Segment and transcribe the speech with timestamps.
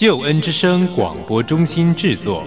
[0.00, 2.46] 救恩之声广播中心制作。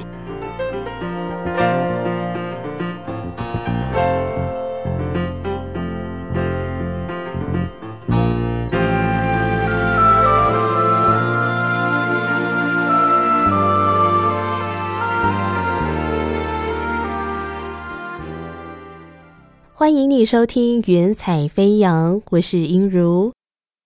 [19.73, 23.33] 欢迎你收听《云彩飞扬》，我是英如。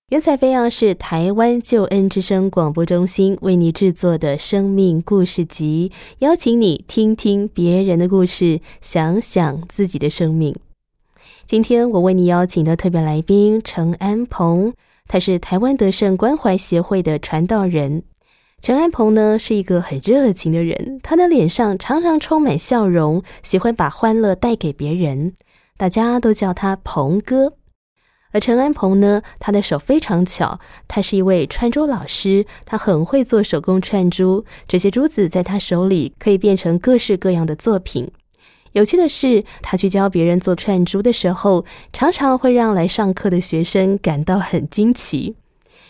[0.10, 10.56] 云彩飞扬是台湾救恩之声广播中心为你制作的生命故事集，邀请你听听别人的故事，想想自己的生命。
[11.48, 14.74] 今天我为你邀请的特别来宾陈安鹏，
[15.08, 18.04] 他是台湾德胜关怀协会的传道人。
[18.62, 25.34] 陈安鹏呢是一个很热情的人，他的脸上常常充满笑容，喜欢把欢乐带给别人，
[25.78, 27.54] 大家都叫他鹏哥。
[28.36, 38.12] 而陈安鹏呢，他的手非常巧，他是一位串珠老师，他很会做手工串珠，这些珠子在他手里可以变成各式各样的作品。
[38.74, 41.64] 有趣的是，他去教别人做串珠的时候，
[41.94, 45.38] 常常会让来上课的学生感到很惊奇，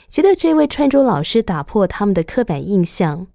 [0.07, 3.25] 觉得这位串珠老师打破他们的刻板印象。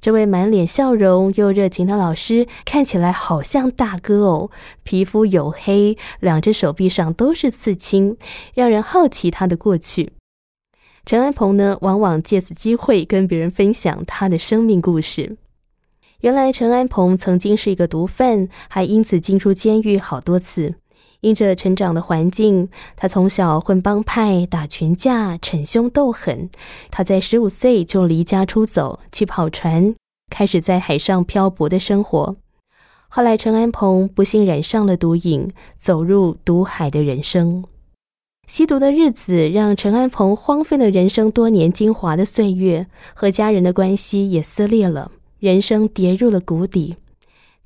[0.00, 4.50] 这位满脸笑容又热情的老师看起来好像大哥哦，
[4.82, 8.16] 皮肤黝黑，两只手臂上都是刺青，
[8.54, 10.12] 让人好奇他的过去。
[11.04, 15.36] 陈安鹏呢，往往借此机会跟别人分享他的生命故事。
[16.20, 20.74] 原来陈安鹏曾经是一个毒贩，还因此进出监狱好多次。
[21.20, 26.48] 因着成长的环境，他从小混帮派、打群架、逞凶斗狠。
[26.90, 29.94] 他在十五岁就离家出走，去跑船，
[30.30, 32.36] 开始在海上漂泊的生活。
[33.08, 37.64] 后来，陈安鹏不幸染上了毒瘾，走入毒海的人生。
[38.46, 46.96] 吸毒的日子让陈安鹏荒废了人生多年精华的岁月，和家人的关系也撕裂了，人生跌入了谷底。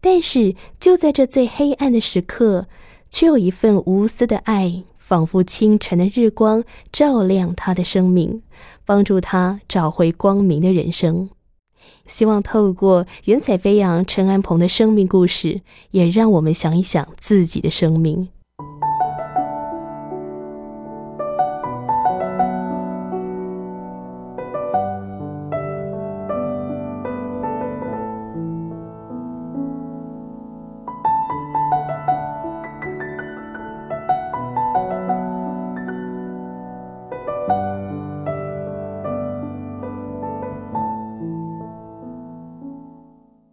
[0.00, 2.66] 但是，就在这最黑暗的时刻。
[3.12, 8.42] 却有一份无私的爱，仿佛清晨的日光，照亮他的生命，
[8.86, 11.28] 帮助他找回光明的人生。
[12.06, 18.30] 希望透过云彩飞扬陈安鹏的生命故事，也让我们想一想自己的生命。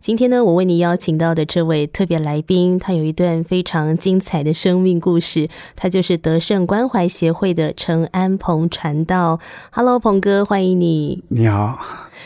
[0.09, 5.47] 今天呢，我为你邀请到的这位特别来宾，他有一段非常精彩的生命故事。
[5.75, 9.39] 他就是德胜关怀协会的陈安鹏传道。
[9.69, 11.23] Hello，鹏哥，欢迎你。
[11.27, 11.77] 你好。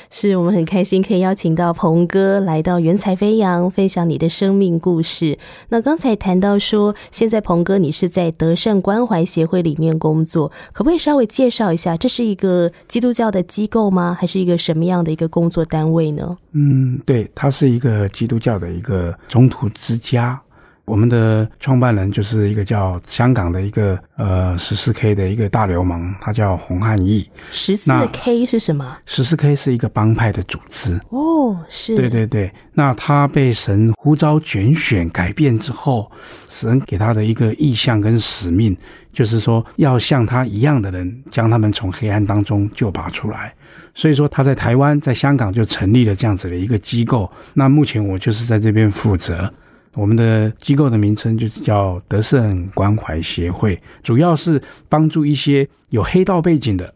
[0.10, 5.38] 是我们很开心可以邀请到鹏哥来到云彩飞扬，分享你的生命故事。
[5.70, 14.16] 那刚才谈到说，现在鹏哥你是在德胜关怀协会里面工作，可不可以稍微介绍一下，这是一个基督教的机构吗？
[14.18, 16.38] 还是一个什么样的一个工作单位呢？
[16.54, 20.40] 嗯，对，它是一个基督教的一个中途之家。
[20.86, 27.26] 我们的创办人就是一个叫香港的一个呃十四 K 的一个大流氓，他叫洪汉义。
[27.54, 28.98] 十四 K 是什么？
[29.06, 31.00] 十四 K 是一个帮派的组织。
[31.08, 31.96] 哦，是。
[31.96, 36.12] 对对对，那他被神呼召拣选改变之后，
[36.50, 38.76] 神给他的一个意向跟使命，
[39.14, 43.56] 就是说要像他一样的人，将他们从黑暗当中救拔出来。
[43.94, 47.32] 所以说他在台湾、在香港就成立了这样子的一个机构。
[47.54, 49.52] 那目前我就是在这边负责。
[49.96, 54.60] 我们的机构的名称就是叫德胜关怀协会，主要是
[54.90, 56.92] 帮助一些有黑道背景的，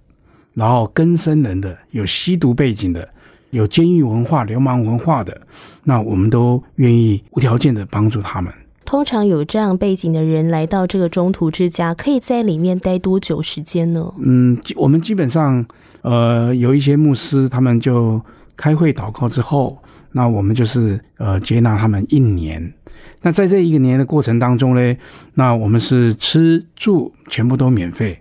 [0.55, 3.07] 然后根生人的，有吸毒背景的，
[3.51, 5.39] 有监狱文化、流氓文化的，
[5.83, 8.51] 那我们都愿意无条件的帮助他们。
[8.87, 14.13] 通常有这样背景的人来到这个中途之家，可以在里面待多久时间呢？
[14.19, 15.65] 嗯，我们基本上，
[16.03, 18.21] 呃，有一些牧师，他们就
[18.55, 19.77] 开会祷告之后，
[20.13, 22.73] 那我们就是呃接纳他们一年。
[23.21, 24.95] 那在这一个年的过程当中呢，
[25.33, 28.17] 那我们是吃住全部都免费，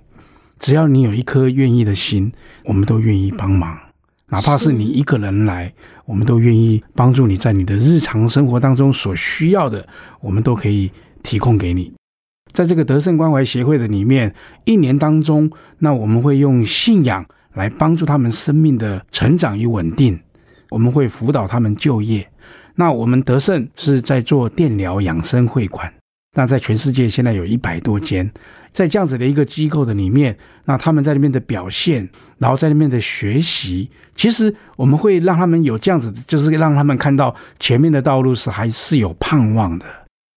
[0.59, 2.33] 只要你有一颗愿意的心，
[2.65, 3.79] 我们都愿意帮忙。
[4.29, 5.73] 哪怕是你一个人来，
[6.05, 9.87] 我们都愿意帮助你在你的日常生活当中所需要的，
[10.21, 10.91] 我们都可以
[11.23, 11.93] 提供给你。
[12.53, 14.35] 在这个德胜关怀协会的里面，
[14.65, 17.25] 一年当中，那我们会用信仰
[17.55, 20.19] 来帮助他们生命的成长与稳定，
[20.71, 22.29] 我们会辅导他们就业。
[22.75, 25.93] 那我们德胜是在做电疗养生会馆，
[26.35, 28.29] 那在全世界现在有一百多间，
[28.77, 30.37] 在这样子的一个机构的里面，
[30.67, 32.07] 那他们在那边的表现，
[32.37, 39.87] 然后在那边的学习，其实我们会让他们有这样子，就是让他们看到前面的道路是还是有盼望的，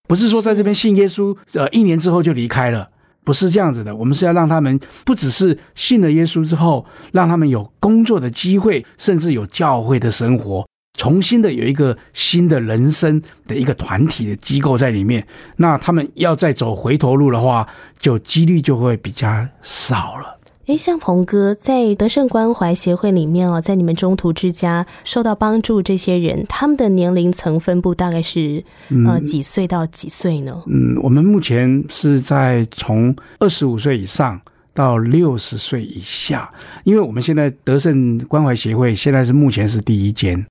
[0.08, 2.90] 不是说在这边信耶稣，呃，一年之后就离开了，
[3.26, 3.94] 不是这样子的。
[3.94, 10.66] 我们是要让他们不只是信了耶稣之后，让他们有工作的机会，甚至有教会的生活。
[10.98, 15.26] 重新的有一个新的人生的一个团体的机构在里面，
[15.56, 17.68] 那他们要再走回头路的话，
[18.00, 20.38] 就几率就会比较少了。
[20.66, 28.64] 诶，像鹏哥在德胜关怀协会里面哦，在你们中途之家受到帮助这些人，他们的年龄层分布大概是
[29.08, 30.62] 呃几岁到几岁呢？
[30.68, 34.40] 嗯，我们目前是在从二十五岁以上
[34.76, 36.48] 到六十岁以下，
[36.84, 40.46] 因为我们现在德胜关怀协会现在是目前是第一间。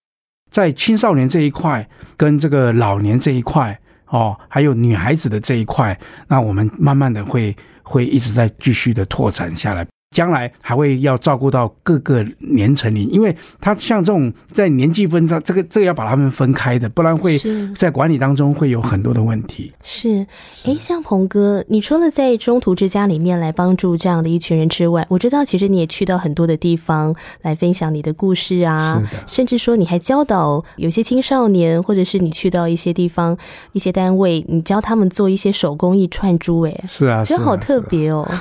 [0.50, 9.86] 在青少年这一块，跟这个老年这一块，哦，还有女孩子的这一块，那我们慢慢的会会一直在继续的拓展下来。
[10.10, 17.38] 将来还会要照顾到各个年层里，因为他像这种在年纪分上，这个这个要把他们分开的，不然会
[17.76, 19.72] 在管理当中会有很多的问题。
[19.82, 20.26] 是，
[20.64, 33.36] 哎，像鹏哥，你除了在中途之家里面来帮助这样的一群人之外，我知道其实你也去到很多的地方来分享你的故事啊，甚至说你还教导有些青少年，或者是你去到一些地方、
[33.72, 38.26] 一些单位，你教他们做一些手工艺串珠，哎，是啊，真好特别哦。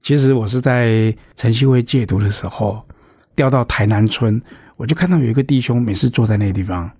[0.00, 2.80] 其实我是在晨曦会戒毒的时候，
[3.34, 4.40] 调到台南村，
[4.76, 6.90] 我就看到有一个弟兄，每次坐在那个地方，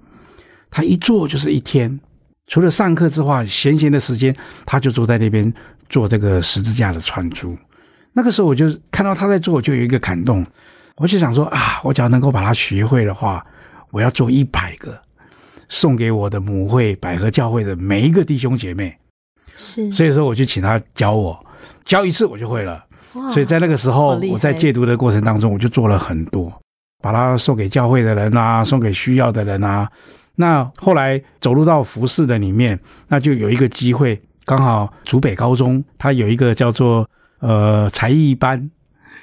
[0.70, 2.00] 他一坐就是一天，
[2.46, 4.34] 除了上课之外，闲闲的时间，
[4.64, 5.52] 他就坐在那边
[5.88, 7.56] 做这个十字架的串珠。
[8.12, 10.44] 那个时候我就看到他在做，我就有一个感动，
[10.96, 13.44] 我就想说啊，我只要能够把它学会的话，
[13.90, 14.98] 我要做一百个，
[15.68, 18.96] 送给我的母会百合教会的每一个弟兄姐妹。
[19.54, 21.46] 是，所以说我就请他教我，
[21.84, 22.85] 教一次我就会了。
[23.30, 26.52] 所以在那个时候，我在戒毒的过程当中，我就做了很多，
[27.02, 29.88] 把它送给教会的人啊，送给需要的人啊。
[30.36, 32.78] 那后来走入到服饰的里面，
[33.08, 37.08] 那就有一个机会，刚好竹北高中它有一个叫做
[37.40, 38.70] 呃才艺班。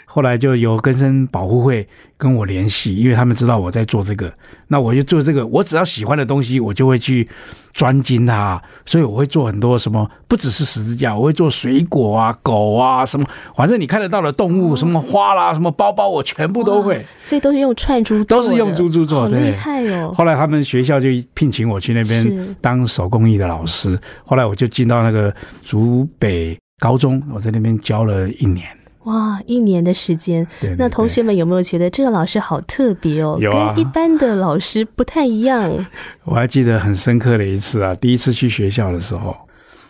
[0.05, 4.31] 后来就有根生保护会跟我联系，因为他们知道我在做这个，
[4.67, 5.45] 那我就做这个。
[5.47, 7.27] 我只要喜欢的东西，我就会去
[7.73, 8.61] 专精它。
[8.85, 17.03] 所以我会做很多什么，不只是十字架，我会做水果啊、狗啊什么，反正你看得到的动物，什么花啦、什么包包，我全部都会。
[17.19, 20.11] 所以都是用串珠，都是用珠珠做，厉害哦。
[20.13, 25.33] 后来他们学校就聘请我去那边当手工艺的老师，后来我就进到那个
[25.63, 28.67] 竹北高中，我在那边教了一年。
[29.03, 30.47] 哇，一年的时间，
[30.77, 33.38] 那同学们有没有觉得这个老师好特别哦？
[33.41, 35.85] 有跟一般的老师不太一样。
[36.23, 39.35] 我还记得很深刻的一次啊，第一次去学校的时候，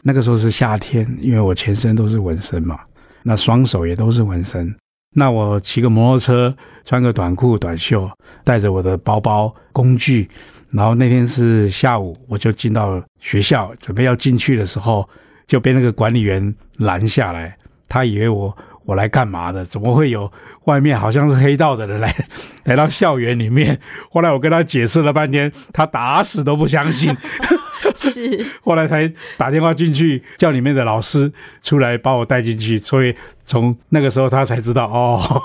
[0.01, 2.80] 那个时候是夏天，因为我全身都是纹身嘛，
[3.21, 4.74] 那双手也都是纹身。
[5.15, 8.10] 那我骑个摩托车，穿个短裤短袖，
[8.44, 10.27] 带着我的包包工具，
[10.71, 15.08] 然后那天是下午，我就进到学校，准备要进去的时候，
[15.46, 17.55] 就被那个管理员拦下来，
[17.88, 18.58] 他以为我。
[18.86, 19.63] 我来干嘛的？
[19.66, 20.32] 怎么会有
[20.66, 22.13] 外面好像是黑道的人来
[22.66, 23.80] 来到校园里面？
[24.12, 27.16] 后来我跟他解释了半天，他打死都不相信。
[27.96, 32.78] 是，后来才打电话进去叫里面的老师出来把我带进去。
[32.78, 35.42] 所以从那个时候他才知道哦。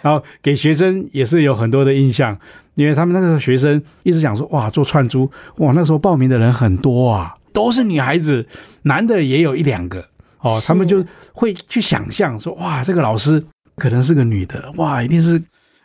[0.00, 2.36] 然后给学生也是有很多的印象，
[2.74, 8.46] 因为他们那个时候学生一直讲说哇做串珠哇那时候报名的人很多啊，都是女孩子，
[8.82, 10.08] 男的也有一两个。
[10.42, 13.42] 哦，他们就会去想象说，哇，这个老师
[13.76, 15.40] 可能是个女的，哇，一定是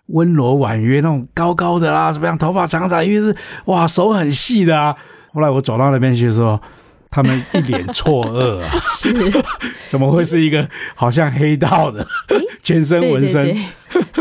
[0.07, 3.35] 温柔婉约那种高高的啦，怎么样，头发长长，因为是
[3.65, 4.95] 哇，手很细的啊。
[5.33, 6.59] 后来我走到那边去的时候，
[7.11, 8.71] 他们一脸错愕啊，
[9.89, 12.05] 怎么会是一个好像黑道的，
[12.63, 13.55] 全身纹身？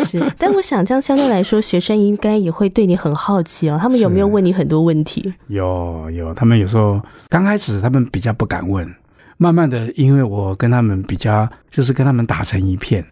[0.04, 3.78] 是，但我想这样相对来说，学生应该也会对你很好奇哦。
[3.80, 5.32] 他们有没有问你很多问题？
[5.48, 7.00] 有有，他们有时候
[7.30, 8.86] 刚开始他们比较不敢问。
[9.38, 13.04] 慢慢的，因为我跟他们比较，就是跟他们打成一片，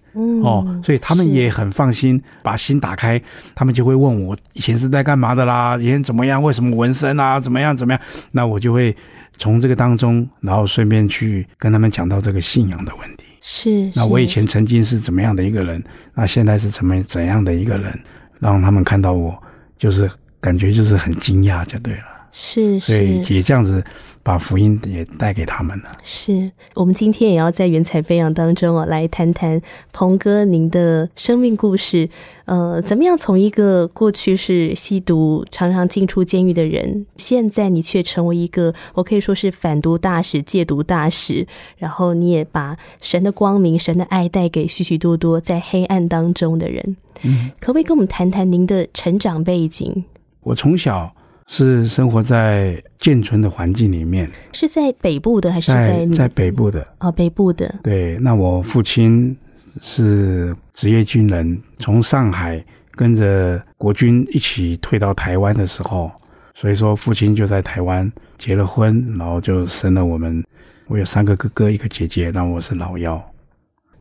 [0.42, 3.20] 哦，所以他们也很放心，把心打开，
[3.54, 7.76] 他们就会问我以前是在干嘛的啦，以前怎么样，为什么纹身啊，怎么样？
[7.76, 8.00] 怎么样，
[8.32, 8.96] 那我就会
[9.36, 13.24] 从这个当中，然后顺便去跟他们讲到这个信仰的问题。
[13.42, 17.92] 是，那我以前曾经是怎么样的一个人，那现在是怎么怎样的一个人，
[18.38, 19.36] 让他们看到我，
[19.76, 22.13] 就是感觉就是很惊讶就对了。
[22.36, 23.82] 是所以是也这样子
[24.24, 25.84] 把福音也带给他们了。
[26.02, 29.62] 是，我们今天也要在云彩飞扬当中哦，来谈谈
[29.92, 32.08] 鹏哥您的生命故事。
[32.46, 41.46] 呃，怎么样从一个过去是吸毒、常常进出监狱的人，现在你却成为一个我可以说是反毒大使、戒毒大使，
[41.78, 46.96] 然后你也把神的光明、神的爱带给许许多多在黑暗当中的人。
[47.22, 50.02] 嗯，可不可以跟我们谈谈您的成长背景？
[50.40, 51.14] 我从小
[51.46, 56.86] 是生活在建村的环境里面，是在北部的还是在在在北部的。
[57.00, 57.74] 哦北部的？
[57.82, 59.36] 对，那我父亲
[59.80, 66.10] 是职业军人，从上海跟着国军一起退到台湾的时候，
[66.54, 70.42] 所以说父亲就在台湾结了婚，然后就生了我们。
[70.86, 73.22] 我有三个哥哥，一个姐姐，那我是老幺。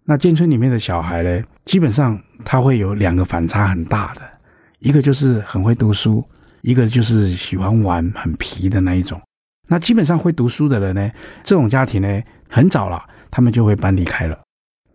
[0.03, 4.21] 那建村里面的小孩呢，基本上他会有两个反差很大的，
[4.79, 6.21] 一个就是很会读书，
[6.63, 9.22] 一个就是喜欢玩、很皮的那一种。
[9.67, 11.12] 那基本上会读书的人呢，
[11.43, 14.38] 这种家庭呢，很早了，他们就会搬离开了，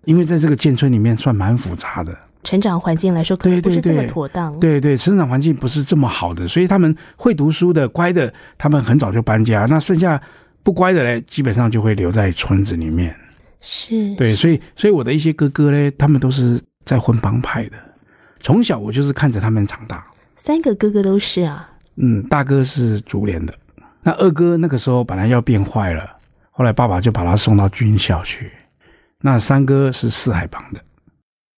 [0.04, 4.58] 因为在这个建村里面算蛮复杂的，成长环境来说，可能不是这么妥当。
[4.60, 10.20] 对对，成长环境不是这么好的，所以他们会读书的、乖的，他们很早就搬家，那剩下
[10.62, 13.14] 不乖的嘞，基本上就会留在村子里面。
[13.60, 17.76] 是，对，所以所以我的一些哥哥呢，他们都是在混帮派的，
[18.40, 20.04] 从小我就是看着他们长大。
[20.38, 21.68] 三个哥哥都是啊。
[21.96, 23.52] 嗯，大哥是竹联的，
[24.02, 26.08] 那二哥那个时候本来要变坏了，
[26.52, 28.50] 后来爸爸就把他送到军校去。
[29.20, 30.80] 那三哥是四海帮的，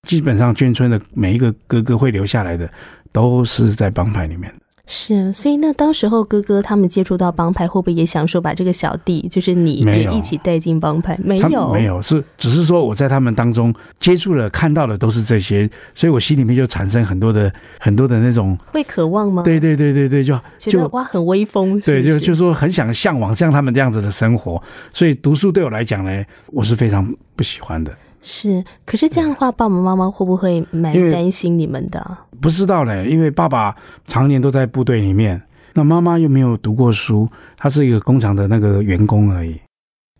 [0.08, 2.68] 基本上眷村的每一个哥哥会留下来的，
[3.12, 4.60] 都是在帮派里面的。
[4.92, 11.16] 是，所以那当时候哥哥他们接触到帮派，会不会也想说把这个小弟，就是你也没有一起带进帮派？
[11.22, 19.44] 没有，没有，是只是说我在他们当中接触了、看到的都是这些，所以我心里面就产生很多的、很多的那种，会渴望吗？
[19.44, 24.60] 对对对对对，就就觉得哇很威风，是对，就就说很想向往像他们这样子的生活，
[24.92, 27.96] 所以读书对我来讲呢，我是非常不喜欢的。
[28.22, 28.64] 是。
[28.84, 32.18] 可是这样的话，爸爸妈妈会不会蛮担心你们的？
[32.40, 33.74] 不知道嘞，因为爸爸
[34.06, 35.40] 常年都在部队里面，
[35.74, 39.60] 那妈妈又没有读过书，她是一个工厂的那个员工而已。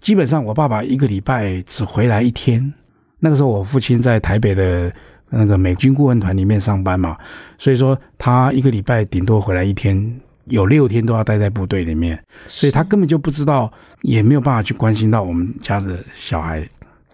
[0.01, 2.73] 基本上，我爸爸一个礼拜只回来一天。
[3.19, 4.91] 那个时候，我父亲在台北的
[5.29, 7.17] 那个美军顾问团里面上班嘛，
[7.59, 13.71] 所以说他一个礼拜顶多回来一天，有六天都要待在部队里面，所以他根本就不知道，
[14.03, 16.67] 也没有办法去关心到我们家的小孩。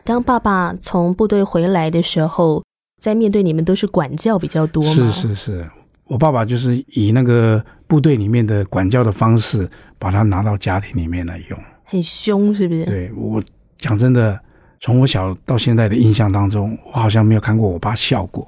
[0.06, 2.62] 当爸爸从部队回来的时候，
[3.02, 4.90] 在面对你们都是管教比较多吗？
[4.90, 5.68] 是是是，
[6.04, 11.58] 我爸爸就是以那个部队里面的管教的方式，把他拿到家庭里面来用。
[11.82, 12.84] 很凶，是不是？
[12.84, 13.42] 对我
[13.78, 14.38] 讲真的，
[14.80, 18.46] 从我小到现在的印象当中，我好像没有看过我爸笑过。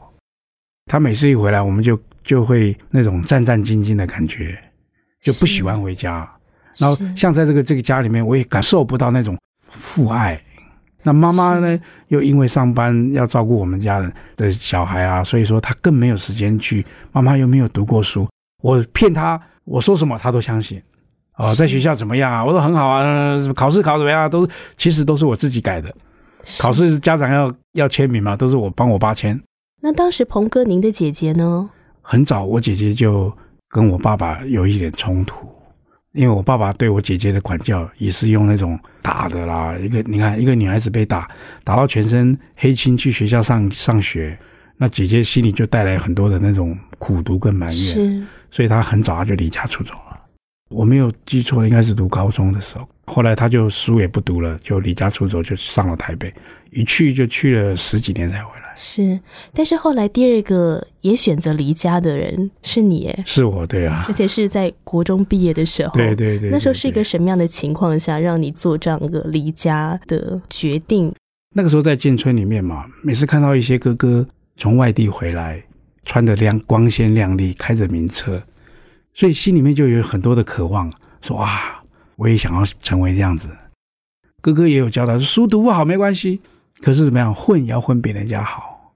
[0.87, 4.57] 他每次一回来，我们就就会那种战战兢兢的感觉，
[5.23, 6.31] 就不喜欢回家。
[6.77, 9.37] 然后像在这个这个家里面，我也感受不到那种
[9.69, 10.41] 父爱。
[11.03, 11.79] 那妈妈呢，
[12.09, 16.85] 又因为上班要照顾我们家人的小孩啊，所以说她更没有时间去。
[17.13, 18.29] 妈妈又没有读过书，
[18.63, 20.83] 我骗她，我说什么她都相信。
[21.37, 22.45] 哦，在学校怎么样啊？
[22.45, 24.29] 我说很好啊，呃考试考怎么样啊？
[24.29, 25.95] 都是其实都是我自己改的。
[26.59, 29.41] 考试家长要要签名嘛，都是我帮我爸签。
[29.81, 31.71] 那当时鹏哥，您的姐姐呢？
[32.03, 33.33] 很早，我姐姐就
[33.69, 35.47] 跟我爸爸有一点冲突，
[36.19, 39.77] 因为我爸爸对我姐姐的管教也是用那种打的啦。
[39.81, 41.31] 一个你看，一个女孩子被打，
[41.63, 44.37] 打到全身黑青，去学校上上学，
[44.77, 50.21] 那姐姐心里就带来很多的那种苦毒跟埋怨，是所以她很早她就离家出走了。
[50.71, 52.89] 我没有记错，应该是读高中的时候。
[53.07, 56.35] 后来她就书也不读了，就离家出走，就上了台北，
[56.73, 58.68] 一去就去了十几年才回来。
[58.81, 59.19] 是，
[59.53, 65.93] 但是后来第二个也选择离家的人是你耶，是我对啊而，且是在国中毕业的时候。
[65.95, 71.13] 对对对，那时候是一个什么样的情况下，让你做这样一个离家的决定？
[71.57, 74.25] 那个时候在建村里面嘛，每次看到一些哥哥
[74.57, 75.61] 从外地回来，
[76.05, 78.41] 穿的亮光鲜亮丽，开着名车，
[79.13, 80.89] 所以心里面就有很多的渴望，
[81.21, 81.83] 说哇，
[82.15, 83.49] 我也想要成为这样子。
[84.41, 86.41] 哥哥也有教导，说书读不好没关系，
[86.81, 88.93] 可是怎么样混也要混比人家好。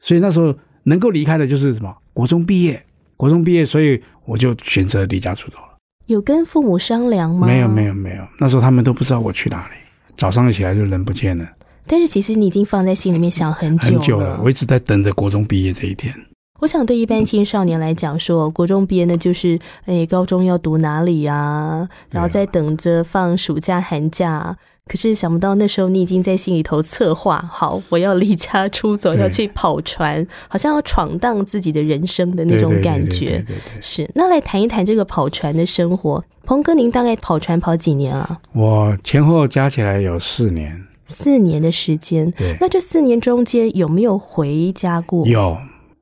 [0.00, 1.94] 所以那时候能够离开的就是什么？
[2.12, 2.82] 国中毕业，
[3.16, 5.76] 国中毕业，所以我就选择离家出走了。
[6.06, 7.46] 有跟父母商量吗？
[7.46, 9.74] 没有没有没有，那时候他们都不知道我去哪里，
[10.16, 11.46] 早上起来就人不见了。
[11.86, 16.14] 但是其实你已经放在心里面想很久很久了，我一直在等着国中毕业这一天。
[16.60, 24.56] 我想对一般青少年来讲说，国中毕业呢，就是诶，高中要读哪里啊、然后再等着放暑假、寒假。
[24.88, 33.26] 可是想不到那时候你已经在心里头策划好，我要离家出走，要去跑船，好像要闯荡自己的人生的那种感觉。
[33.26, 36.24] 对对对是，那来谈一谈这个跑船的生活。
[36.44, 38.40] 鹏哥，您大概跑船跑几年啊？
[38.54, 42.30] 我前后加起来有四年，四年的时间。
[42.32, 45.26] 对，那这四年中间有没有回家过？
[45.28, 45.56] 有。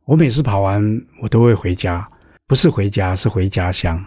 [0.04, 2.06] 我每次跑完，我都会回家，
[2.46, 4.00] 不是回家，是回家乡。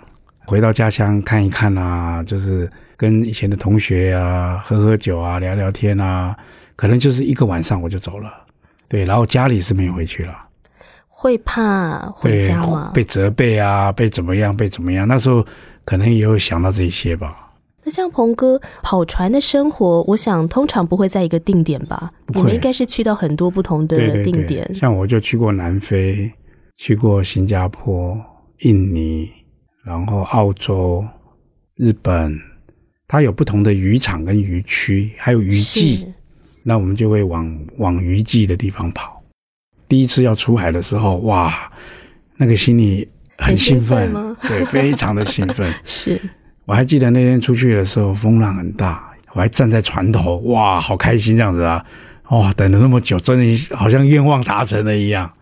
[0.45, 6.35] 回到家乡看一看啊，就是跟以前的同学啊喝喝酒啊，聊聊天啊，
[6.75, 8.29] 可能就是一个晚上我就走了。
[8.89, 10.35] 对，然后家里是没有回去了。
[11.07, 12.91] 会怕回家吗？
[12.93, 15.07] 被责备啊，被怎么样，被怎么样？
[15.07, 15.45] 那时候
[15.85, 17.53] 可能也有想到这些吧。
[17.85, 22.11] 那像鹏哥跑船的生活，我想通常不会在一个定点吧？
[22.27, 24.75] 你们应该是去到很多不同的对对对定点。
[24.75, 26.29] 像我就去过南非，
[26.75, 28.17] 去过新加坡、
[28.59, 29.29] 印尼，
[29.85, 31.05] 然后澳洲、
[31.75, 32.37] 日本，
[33.09, 36.05] 它有不同的渔场跟渔区，还有渔季。
[36.61, 39.19] 那我们就会往往渔季的地方跑。
[39.87, 41.71] 第一次要出海的时候，哇，
[42.37, 43.07] 那个心里
[43.39, 44.13] 很兴奋，
[44.43, 45.73] 对，非常的兴奋。
[45.83, 46.21] 是，
[46.65, 51.83] 我还记得那天出去的时候，风浪很大，我还站在船头，哇，好开心这样子啊！
[52.27, 55.33] 哦，等了那么久，真的好像愿望达成了一样。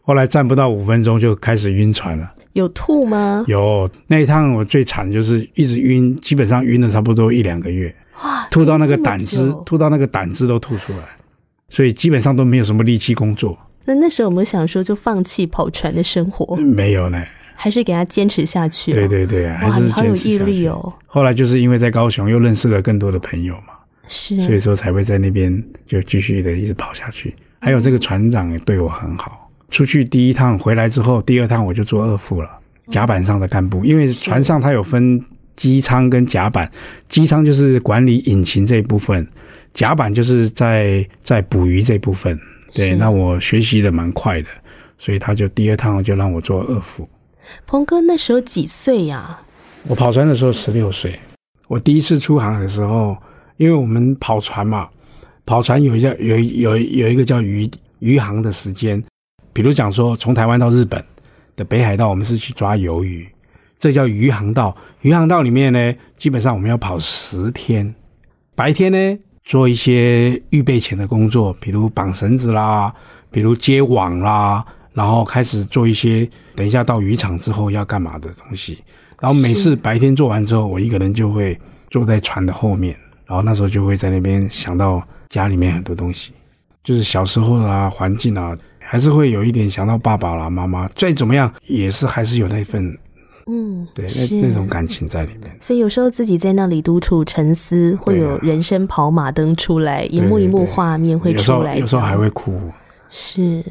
[0.00, 2.32] 后来站不到五分钟就开始晕船了。
[2.54, 3.44] 有吐吗？
[3.46, 11.04] 有那一趟我最惨就是一直晕，基本上晕了差不多一两个月，哇，吐到那个胆汁，吐到那个胆汁都吐出来，
[11.68, 13.58] 所以基本上都没有什么力气工作。
[13.84, 17.22] 那那时候有没有想说就放弃跑船的生活，没有呢，
[17.54, 18.94] 还是给他坚持下去、哦？
[18.94, 20.38] 对对对，还，是你好有毅。
[20.38, 20.92] 力哦！
[21.06, 23.74] 后来就是因为在高雄又认识了更多的朋友嘛，
[24.08, 27.34] 是，所以说才会在那边就继续的一直跑下去。
[27.60, 29.43] 还有这个船长也对我很好，
[29.74, 32.48] 出去第一趟回来之后，第二趟我就做二副了，
[32.86, 33.84] 甲板上的干部。
[33.84, 35.20] 因为船上它有分
[35.56, 36.70] 机舱跟甲板，
[37.08, 39.26] 机舱就是管理引擎这一部分，
[39.72, 42.38] 甲板就是在在捕鱼这部分。
[42.72, 44.48] 对，那我学习的蛮快的，
[44.96, 47.08] 所以他就第二趟就让我做二副。
[47.66, 49.40] 鹏哥那时候几岁呀、
[49.88, 51.18] 我跑船的时候十六岁，
[51.66, 53.16] 我第一次出航的时候，
[53.56, 54.88] 因为我们跑船嘛，
[55.44, 59.02] 跑船有一叫有有有一个叫渔渔航的时间，
[59.54, 61.02] 比如讲说从台湾到日本
[61.56, 63.26] 的北海道，我们是去抓鱿鱼，
[63.78, 64.76] 这叫渔航道。
[65.00, 67.94] 渔航道里面呢，基本上我们要跑十天，
[68.56, 72.92] 白天呢做一些预备前的工作，比如绑绳子啦，
[73.30, 78.82] 比如接网啦，然后开始做一些等一下到渔场之后要干嘛的东西。
[79.20, 81.58] 然后每次白天做完之后，我一个人就会
[81.90, 86.32] 坐在船的后面，然后那时候就会在那边想到家里面很多东西，
[86.82, 92.96] 就是小时候啊环境啊，还是会有一点想到爸爸啦妈妈，再怎么样也是还是有那份
[93.46, 95.54] 嗯，对那那种感情在里面。
[95.60, 101.76] 所以有时候自己在那里独处沉思，会有人生跑马灯出来，一幕一幕画面会出来。
[101.76, 102.70] 有时候还会哭。
[103.10, 103.62] 是，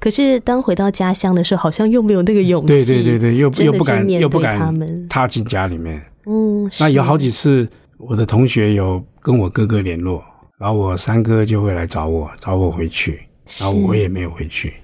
[0.00, 2.68] 可是当回到家乡的时候，好像又没有那个勇气。
[2.68, 5.06] 对对对对，又又不敢又不敢他们。
[5.08, 6.02] 踏进家里面。
[6.24, 10.22] 嗯，那有好几次，我的同学有跟我哥哥联络，
[10.58, 13.20] 然后我三哥就会来找我，找我回去，
[13.60, 14.74] 然后我也没有回去。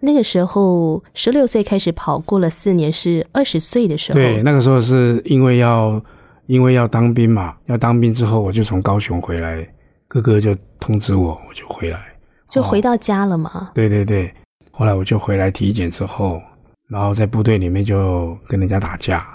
[0.00, 4.18] 那个时候十六岁开始跑，过了四年是二十岁的时候。
[4.18, 6.00] 对，那个时候是因为要
[6.46, 9.66] 因为要当兵嘛，要当兵之后我就从高雄回来，
[10.06, 12.13] 哥哥就通知我，我就回来。
[12.54, 13.70] 就回到家了嘛。
[13.74, 14.32] 对对对，
[14.70, 16.40] 后来我就回来体检之后，
[16.88, 19.26] 然后在部队里面就跟人家打架，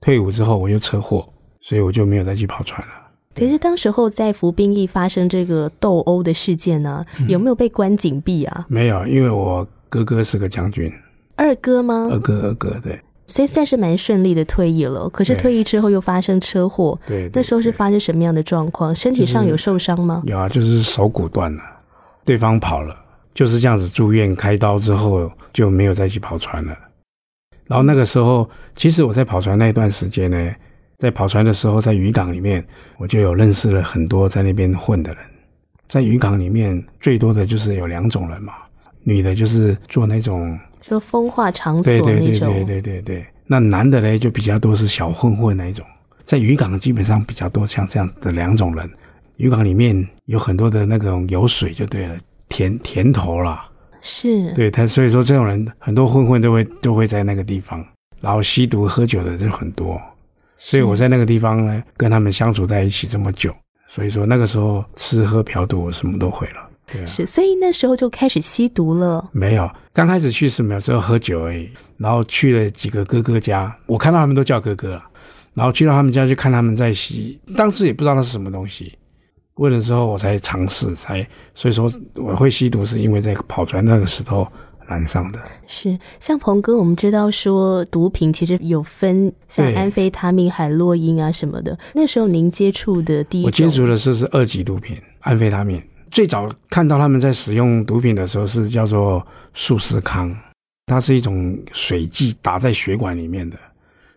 [0.00, 1.26] 退伍之后我又车祸，
[1.60, 2.94] 所以我就没有再去跑船了。
[3.34, 8.66] 可是当时候在服兵役发生这个斗殴的事件呢，嗯有没有被关紧闭啊？
[8.68, 10.92] 没有，因为我哥哥是个将军，
[11.36, 12.08] 二哥吗？
[12.10, 15.08] 二哥二哥，对所以算是蛮顺利的退役了。
[15.08, 17.30] 可是退役之后又发生车祸，对。
[17.32, 18.94] 那时候是发生什么样的状况？
[18.94, 20.22] 身体上有受伤吗？
[20.26, 21.62] 有啊，就是手骨断了，
[22.24, 22.96] 对方跑了，
[23.34, 26.76] 就是这样子住院开刀之后就没有再去跑船了。
[27.66, 30.54] 然后那个时候，其实我在跑船那一段时间呢，
[30.98, 32.62] 在跑船的时候，在渔港里面，
[32.98, 35.22] 我就有认识了很多在那边混的人。
[35.88, 38.54] 在渔港里面，最多的就是有两种人嘛，
[39.02, 45.84] 女的就是做那种，说风化场所对对对对对对对，那男的呢就比较多是小混混那一种。
[46.24, 48.90] 在渔港基本上比较多像这样的两种人，
[49.42, 52.16] 渔港里面有很多的那种油水就对了，
[52.48, 53.68] 甜甜头啦，
[54.00, 57.84] 是，对他，所以说这种人很多混混都会都会在那个地方，
[58.20, 60.00] 然后吸毒喝酒的就很多，
[60.58, 63.52] 所以我在那个地方呢跟他们相处在一起这么久，
[63.88, 66.70] 所以说那个时候吃喝嫖赌我什么都会了。
[66.86, 69.28] 对啊，是，所以那时候就开始吸毒了。
[69.32, 71.68] 没有，刚开始去是没有，只有喝酒而已。
[71.98, 75.04] 然后去了几个哥哥家，我看到他们都叫哥哥了。
[75.54, 78.96] 然后去到他们家去看他们在吸，当时也不知道那是什么东西。
[79.56, 84.46] 问了之后我才尝试，才所以说我会吸毒是因为在跑船那个时候
[84.88, 85.38] 染上的。
[85.66, 91.78] 是，像鹏哥，我们知道说毒品其实有分像安非他命、海洛因啊什么的。
[91.94, 95.82] 那时候您接触的第一我接触的是是二级毒品，安非他命。
[96.10, 100.34] 最早看到他们在使用毒品的时候是叫做速思康，
[100.86, 103.56] 它是一种水剂打在血管里面的。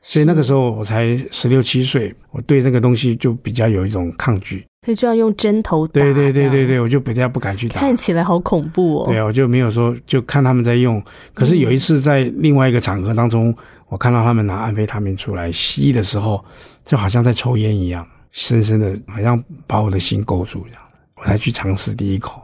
[0.02, 4.66] 所以那个时候我才十六七岁，我对那个东西就比较有一种抗拒。
[4.86, 5.94] 所以就要用针头打。
[5.94, 7.80] 对对对对，对，我就比较不敢去打。
[7.80, 9.08] 看起来好恐怖哦。
[9.08, 11.04] 对啊，我就没有说，就看他们在用。
[11.34, 13.54] 可是有一次在另外一个场合当中，
[13.90, 16.46] 我看到他们拿安非他命出来吸的时候，
[16.86, 20.80] 就好像在抽烟一样，深深的，好像把我的心勾住一样。
[21.16, 22.40] 我才去尝试第一口，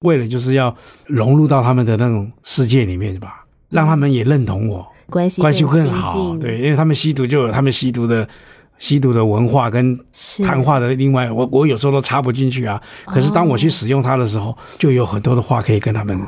[0.00, 0.74] 为了就是要
[1.06, 6.36] 融入到他们的那种世界里面吧，让他们也认同我，关系关系会更好。
[6.36, 8.28] 对，因为他们吸毒就有他们吸毒的。
[8.78, 9.98] 吸毒的文化跟
[10.44, 12.80] 谈话的另外，我我有时候都插不进去啊。
[13.06, 16.18] 可是当我去使用它的时候，就有很多的话可以跟他们。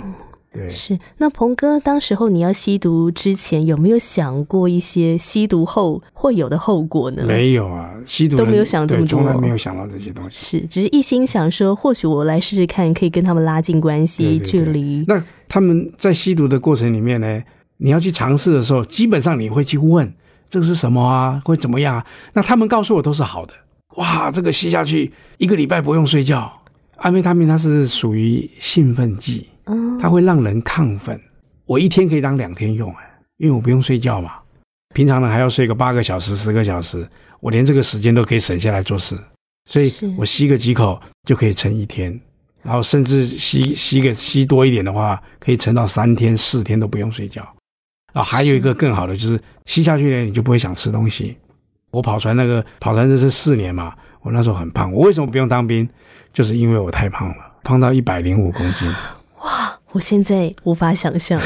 [0.53, 0.99] 对，是。
[1.19, 7.23] 那鹏哥，当时候你要吸毒之前，有没有想过一些吸毒后会有的后果呢？
[7.25, 10.59] 没有啊，吸毒都没有想这么多从来没有想到这些东西。
[10.59, 15.05] 是，只是一心想说，或许我来试试看，可以跟他们拉近关系对对对距离。
[15.07, 17.41] 那他们在吸毒的过程里面呢，
[17.77, 20.13] 你要去尝试的时候，基本上你会去问
[20.51, 22.07] 这个是什么啊，会怎么样啊？
[22.35, 23.55] 那他们告诉我都是好的。
[23.97, 26.53] 哇，这个吸下去一个礼拜不用睡觉。
[26.97, 31.19] 安非他命它是属于兴奋剂，嗯，它会让人亢奋。
[31.65, 34.33] 我一天可以当两天用哎，因为我不用睡觉嘛。
[34.93, 37.09] 平常呢还要睡个八个小时、十个小时，
[37.41, 39.17] 我连这个时间都可以省下来做事，
[39.71, 42.21] 所以我吸个几口就可以撑一天，
[42.63, 47.47] 然后甚至吸吸个吸多一点的话，可以撑到三天、四天都不用睡觉。
[48.13, 51.37] 然后还有一个更好的就是吸下去呢，你就不会想吃东西。
[51.91, 53.93] 我跑船那个跑船这是四年嘛，
[54.23, 55.89] 我那时候很胖，我为什么不用当兵？
[56.33, 58.89] 就是因为我太胖了，胖到一百零五公斤。
[59.43, 61.41] 哇我现在无法想象，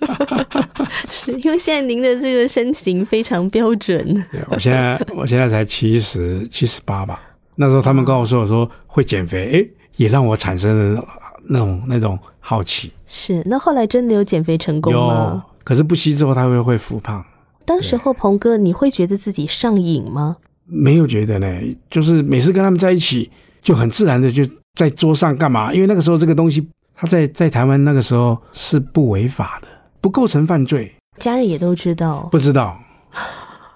[1.10, 7.20] 是因为现在您的这个身形非常标准，对，我现在我现在才七十七十八吧。
[7.54, 11.04] 那时候他们跟我说我说会减肥，诶，也让我产生了
[11.44, 12.90] 那种那种好奇。
[13.06, 13.42] 是。
[13.44, 17.24] 那后来真的有减肥成功有吗？，可是不吸之后他会会复胖，
[17.64, 20.36] 当时候鹏哥，你会觉得自己上瘾吗？
[20.66, 24.42] 没有觉得呢，就是每次跟他们在一起就很自然的就
[24.74, 25.72] 在桌上干嘛？
[25.72, 29.68] 因为那个时候这个东西，他在在台湾那个时候是不违法的，
[30.00, 30.90] 不构成犯罪。
[31.18, 32.78] 家人也都知道，不知道，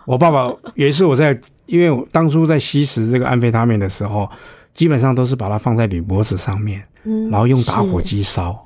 [0.07, 4.29] 我爸爸有一次我在，因为我当初在吸食这个安非他命的时候，
[4.72, 8.59] 基本上都是把它放在铝箔纸上面，嗯，然后用打火机烧。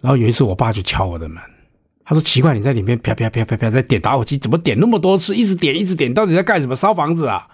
[0.00, 1.40] 然后有一次我爸就敲我的门，
[2.04, 6.74] 他说：“奇怪，你在里面啪啪啪啪啪在点打火机，怎么点那么多次，一直点一直点，到底在干什么？
[6.74, 7.46] 烧房子啊？”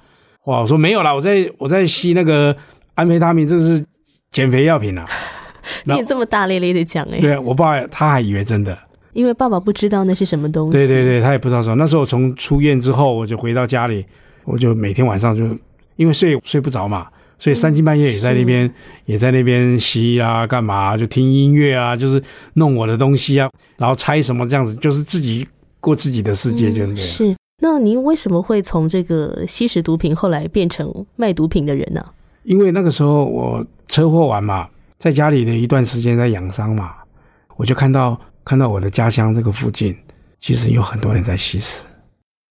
[0.47, 2.57] 哇，我说没有啦，我在我在吸那个
[2.95, 3.85] 安非他命，这是
[4.31, 5.07] 减肥药品啊。
[5.85, 8.77] 你也这么大咧咧的讲哎、对啊，我爸他还以为真的。
[9.13, 10.73] 因为爸爸不知道那是什么东西。
[10.73, 11.75] 对对对，他也不知道什么。
[11.77, 14.07] 那时候我从出院之后，我就回到家里，
[14.45, 15.45] 我就每天晚上就
[15.97, 17.09] 因为睡睡不着嘛，
[17.39, 18.71] 所以三更半夜也在那边、
[19.07, 22.23] 也在那边吸啊，干嘛就听音乐啊，就是
[22.55, 25.47] 弄我的东西啊，然后拆什么这样子，就是自己
[25.81, 27.11] 过自己的世界，就嗯这样。
[27.11, 27.37] 是。
[27.61, 32.05] 那您为什么会从这个吸食毒品，后来变成卖毒品的人呢？
[32.45, 36.95] 因为那个时候我车祸完嘛，在家里的一段时间在养伤嘛，
[37.57, 39.97] 我就看到看到我的家乡这个附近，
[40.41, 41.83] 其实有很多人在吸食，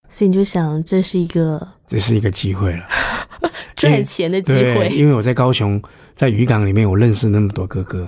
[0.09, 2.83] 所以你就想这是一个这是一个机会了。
[3.75, 4.89] 赚钱的机，会。
[4.89, 5.81] 因为我在高雄，
[6.13, 8.07] 在渔港里面，我认识那么多哥哥。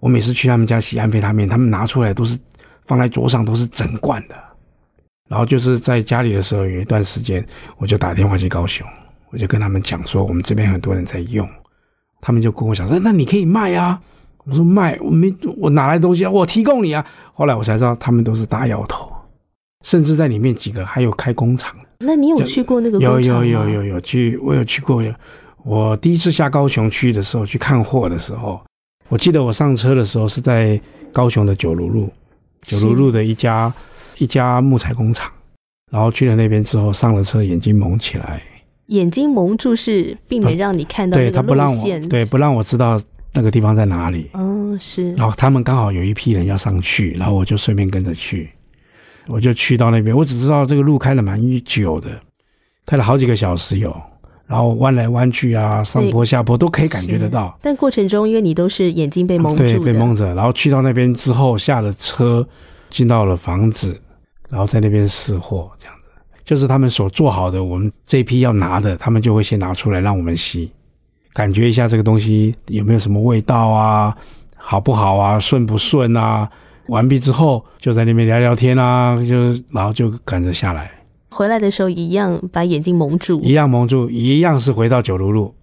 [0.00, 2.38] 我每次去他们家洗安非他命，他们拿出来都是
[2.82, 4.34] 放在桌上，都是整罐的。
[5.28, 7.44] 然后就是在家里的时候，有一段时间，
[7.76, 8.86] 我就打电话去高雄，
[9.30, 11.46] 我就跟他们讲说，我们这边很多人在用，
[12.20, 14.00] 他们就跟我讲说，那你可以卖啊。
[14.44, 16.30] 我说卖，我没我哪来东西啊？
[16.30, 17.04] 我提供你啊。
[17.34, 19.12] 后来我才知道，他们都是大摇头，
[19.84, 21.76] 甚至在里面几个还有开工厂。
[22.04, 25.02] 那你有去过那个有有有有有去，我有去过。
[25.64, 28.60] 我第一次下高雄去的时候，去看货的时候，
[29.08, 30.80] 我记得我上车的时候是在
[31.12, 32.08] 高雄的九如路，
[32.62, 33.72] 九如路的一家
[34.18, 35.30] 一家木材工厂，
[35.90, 38.40] 然后去了那边之后，上了车，眼睛蒙起来，
[38.86, 42.08] 眼睛蒙住是避免让你看到对那个他不让我。
[42.08, 42.98] 对不让我知道
[43.34, 45.12] 那个地方在哪里，哦，是。
[45.12, 48.48] 然后他们刚好有一批人要上去，然后我就顺便跟着去，
[49.28, 52.08] 我就去到那边，我只知道这个路开了蛮久的，
[52.86, 53.94] 开了好几个小时有，
[54.46, 57.56] 然后弯来弯去啊，上坡下坡都可以感觉得到。
[57.60, 60.34] 但过程中，因为你都是眼睛被蒙住，对，被蒙着。
[60.34, 62.46] 然后去到那边之后，下了车，
[62.88, 64.00] 进到了房子，
[64.48, 66.08] 然后在那边试货，这样子。
[66.46, 70.72] 就是他们所做好的，我们这批要拿的，他们就会先拿出来让我们吸，
[71.34, 74.16] 感觉一下这个东西有没有什么味道啊，
[74.56, 76.48] 好不好啊，顺不顺啊。
[76.88, 80.90] 完毕之后，就在那边聊聊天啊，就然后就赶着下来。
[81.30, 85.54] 回来的时候一样把眼睛蒙住，一样蒙住，一样是回到九如路。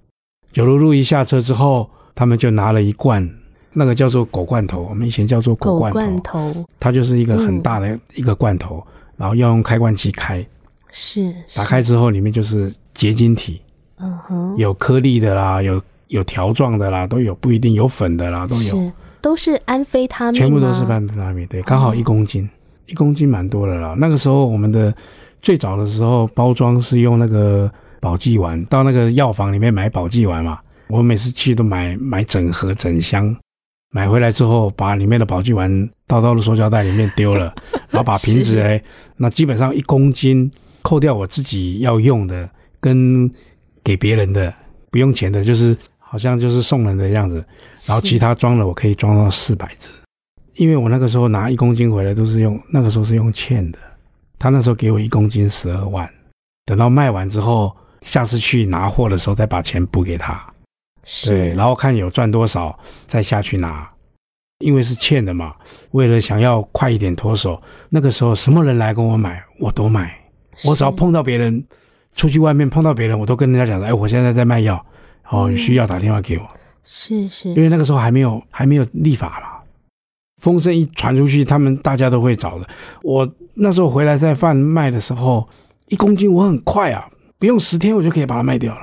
[0.54, 3.30] 九如路一下车之后，他们就拿了一罐，
[3.74, 8.82] 那个叫做狗罐头，我们以前叫做狗罐头，它就是一个很大的一个罐头，
[9.18, 10.46] 然后要用开罐器开。
[10.92, 13.60] 是，打开之后里面就是结晶体，
[13.98, 18.92] 嗯哼，有颗粒的啦，有有条状的啦，都有，不一定有粉的啦，都有，
[19.26, 22.48] 都是安非他命全部都是安非他命，对，刚好一公斤，
[22.86, 23.96] 一公斤蛮多的啦。
[23.98, 24.94] 那个时候我们的
[25.42, 27.68] 最早的时候包装是用那个
[28.00, 30.60] 保济丸，到那个药房里面买保济丸嘛，
[30.90, 33.36] 我每次去都买买整盒整箱，
[33.92, 37.52] 买回来之后把里面的保济丸倒到了塑胶袋里面丢了，
[37.90, 38.80] 然后把瓶子哎，
[39.18, 40.52] 那基本上一公斤。
[40.84, 42.48] 扣掉我自己要用的，
[42.80, 43.28] 跟
[43.84, 44.54] 给别人的
[44.92, 45.76] 不用钱的，就是
[46.16, 47.44] 好像就是送人的样子。
[47.86, 49.90] 然后其他装了，我可以装到四百只。
[50.54, 53.80] 因为我那个时候拿一公斤回来都是用，那个时候是用欠的。
[54.40, 56.10] 他那时候给我一公斤十二万，
[56.66, 60.42] 等到卖完之后，下次去拿货的时候再把钱补给他。
[61.26, 63.86] 对，然后看有赚多少再下去拿。
[64.60, 65.54] 因为是欠的嘛，
[65.92, 70.18] 为了想要快一点脱手，那个时候什么人来跟我买，我都买。
[70.64, 71.62] 我只要碰到别人，
[72.16, 74.84] 出去外面碰到别人，我都跟人家讲说：“哎，我现在在卖药，
[75.30, 76.48] 哦，需要打电话给我。”
[76.84, 79.64] 是是，因为那个时候还没有还没有立法嘛，
[80.42, 82.68] 风声一传出去，他们大家都会找的。
[83.02, 85.48] 我那时候回来在贩卖的时候，
[85.88, 87.10] 一公斤我很快啊，
[87.40, 88.82] 不用十天我就可以把它卖掉了。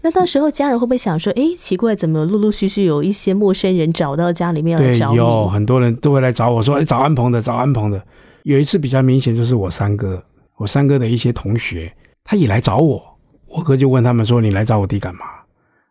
[0.00, 8.00] 那到时候家人会不会想说：“哎，奇怪，怎么陆陆续续有一些陌生人找到家里面来找你？”有很多人都会来找我说：“哎，找安鹏的，找安鹏的。”
[8.44, 10.22] 有一次比较明显就是我三哥。
[10.56, 11.92] 我三哥的一些同学，
[12.24, 13.02] 他也来找我。
[13.46, 15.20] 我哥就问他们说：“你来找我弟干嘛？”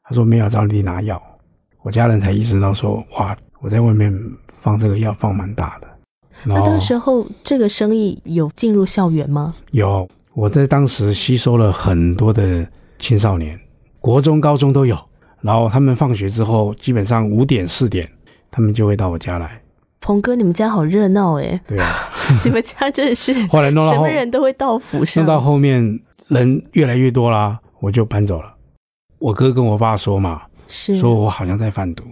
[0.07, 1.21] 他说：“没有找你拿药。”
[1.81, 4.13] 我家人才意识到说：“哇，我在外面
[4.59, 5.87] 放这个药放蛮大的。”
[6.45, 9.55] 那到时候这个生意有进入校园吗？
[9.71, 12.67] 有，我在当时吸收了很多的
[12.99, 13.59] 青少年，
[13.99, 14.97] 国中、高中都有。
[15.41, 18.09] 然后他们放学之后，基本上五点、四点，
[18.51, 19.61] 他们就会到我家来。
[20.01, 21.59] 鹏哥，你们家好热闹哎！
[21.67, 22.09] 对啊，
[22.45, 25.23] 你们家真的是后来弄到什么人都会到府上。
[25.23, 28.54] 弄到后面人越来越多啦，我就搬走了。
[29.25, 32.03] 我哥跟我爸说嘛，是说我好像在贩毒。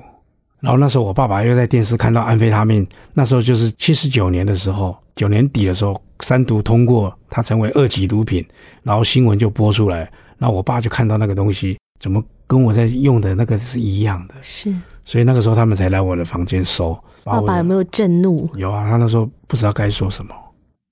[0.60, 8.44] 然后那时候我爸爸又在电视看到安非他命，那时候就是七十九年的时候，九年底的时候，三毒通过，它成为二级毒品，
[8.82, 14.34] 然后新闻就播出来，然后我爸就看到那个东西，怎么跟我在用的那个是一样的？
[14.42, 14.74] 是，
[15.06, 16.98] 所以那个时候他们才来我的房间收。
[17.24, 18.50] 爸爸有没有震怒？
[18.56, 20.34] 有啊，他那时候不知道该说什么，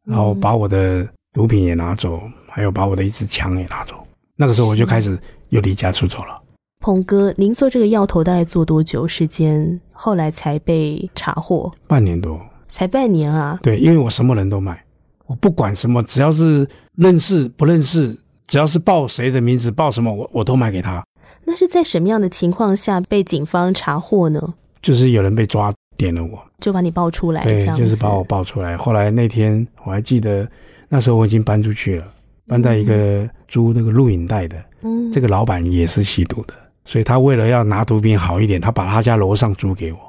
[0.05, 3.95] 然后把我的毒品也拿走，还有把我的一支枪也拿走。
[4.41, 5.15] 那个时候我就开始
[5.49, 6.41] 又离家出走了。
[6.80, 9.80] 鹏哥，您做这个药头大概做多久时间？
[9.91, 11.71] 后来才被查获？
[11.86, 13.60] 半年多，才半年啊？
[13.62, 14.84] 对，因为我什么人都卖，
[15.27, 21.06] 我不管什么，只要是认识不认识，只要是报谁的名字报什么，我我都卖给他。
[21.45, 24.56] 那是在什么样的情况下被警方查获呢？
[24.82, 25.71] 就是有人被抓。
[25.97, 27.43] 点了我，就把你爆出来。
[27.43, 28.75] 对，就是把我爆出来。
[28.75, 30.49] 后来那天我还记得，
[30.89, 32.08] 那时候我已经搬出去了，
[32.47, 34.58] 搬在一个租那个录影带的。
[34.82, 36.54] 嗯，这个老板也是吸毒的，
[36.86, 39.99] 所以他为了要拿毒品好一点，他把他家楼上租给我。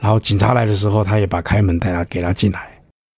[0.00, 2.70] 然后警察来的时候，他也把开门带他给他进来。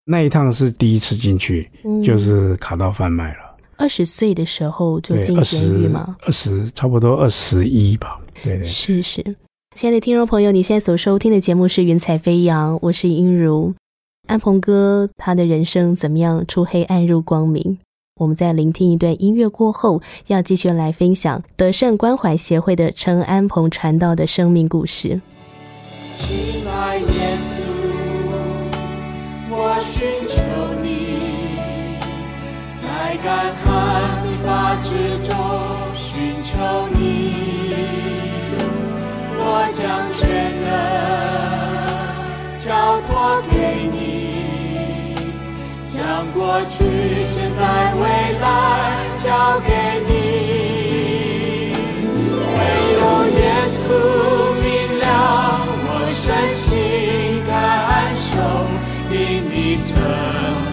[0.04, 1.68] 那一趟是第一次进去，
[2.04, 3.40] 就是卡到贩卖了。
[3.76, 6.16] 二十岁的时候就进监狱吗？
[6.26, 8.20] 二十，差不多二十一吧。
[8.42, 9.22] 对对，是是。
[9.74, 13.74] 亲爱的听众朋友，你现在所收听的节目是《云彩飞扬》，我是音如
[14.26, 15.09] 安鹏哥。
[15.16, 17.78] 他的人生怎么样出黑暗入光明？
[18.18, 25.20] 我们在聆听一段音乐过后，要继续来分享德胜关怀协会的陈安鹏传道的生命故事。
[26.16, 27.07] 亲爱耶
[27.38, 27.62] 稣，
[29.50, 30.42] 我寻求
[30.83, 30.88] 你，
[32.76, 34.88] 在干旱的发之
[35.22, 35.33] 中
[35.94, 36.59] 寻求
[36.92, 36.98] 你。
[39.40, 39.42] 我
[39.74, 40.18] 将全
[40.64, 40.68] 能
[42.59, 43.57] 交托给，
[46.18, 48.02] 让过去现在未
[48.40, 49.70] 来交给
[50.09, 51.72] 你。
[52.57, 52.61] 唯
[52.94, 53.00] 有
[53.38, 53.78] 耶稣
[54.59, 54.66] 明
[54.98, 55.07] 了
[55.87, 56.18] 我身
[56.57, 56.66] 心
[57.46, 57.54] 感
[58.16, 58.26] 受
[59.14, 59.16] 因
[59.48, 59.94] 你曾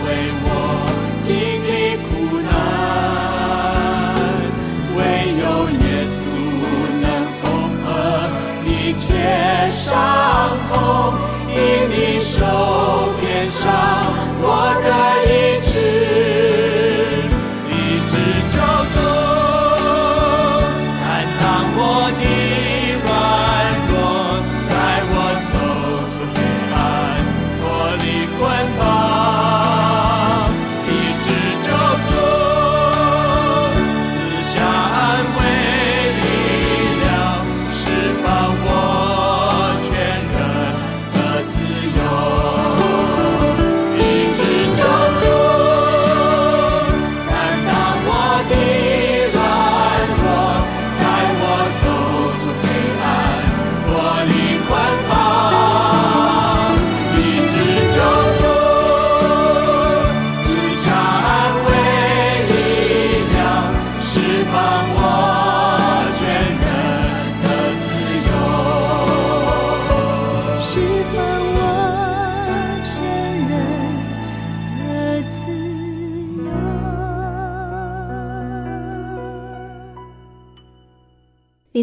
[0.02, 0.08] 为
[0.42, 0.50] 我
[1.24, 1.30] 经
[1.62, 1.70] 历
[2.08, 2.10] 苦
[2.42, 2.50] 难。
[4.98, 6.18] 唯有耶稣
[7.04, 7.06] 能
[7.38, 7.46] 缝
[7.84, 7.86] 合
[8.66, 9.06] 一切
[9.70, 9.86] 伤
[10.72, 10.74] 痛
[11.50, 11.56] 因
[11.92, 12.34] 你受
[13.20, 13.62] 遍伤
[14.42, 14.48] 我
[14.84, 15.25] 的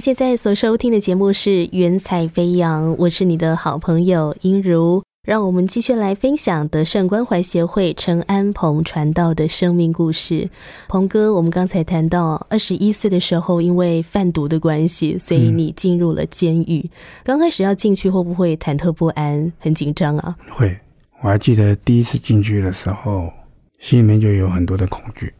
[0.02, 5.00] 现在所收听的节目是《云彩飞扬》，我是你的好朋友音如。
[5.22, 10.50] 让我们继续来分享德胜关怀协会陈安鹏传道的生命故事。
[10.88, 16.90] 鹏哥，我们刚才谈到，二十一岁的时候，因为贩毒的关系，所以你进入了监狱。
[17.22, 20.36] 刚开始要进去，会不会忐忑不安、很紧张啊？
[20.50, 20.76] 会，
[21.20, 23.32] 我还记得第一次进去的时候，
[23.78, 25.32] 心里面就有很多的恐惧。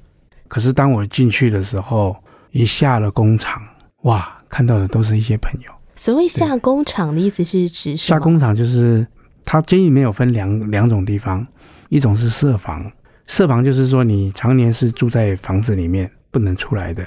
[0.46, 2.14] 可是当我进去的时候，
[2.52, 3.60] 一下了工厂，
[4.02, 5.72] 哇，看到的都是一些朋友。
[5.96, 7.96] 所谓下工厂的意思是指？
[7.96, 9.04] 下工厂就是。
[9.44, 11.44] 它监狱里面有分两两种地方，
[11.88, 12.88] 一种是舍房，
[13.26, 17.04] 舍房就是说你常年是住在房子里面不能出来的。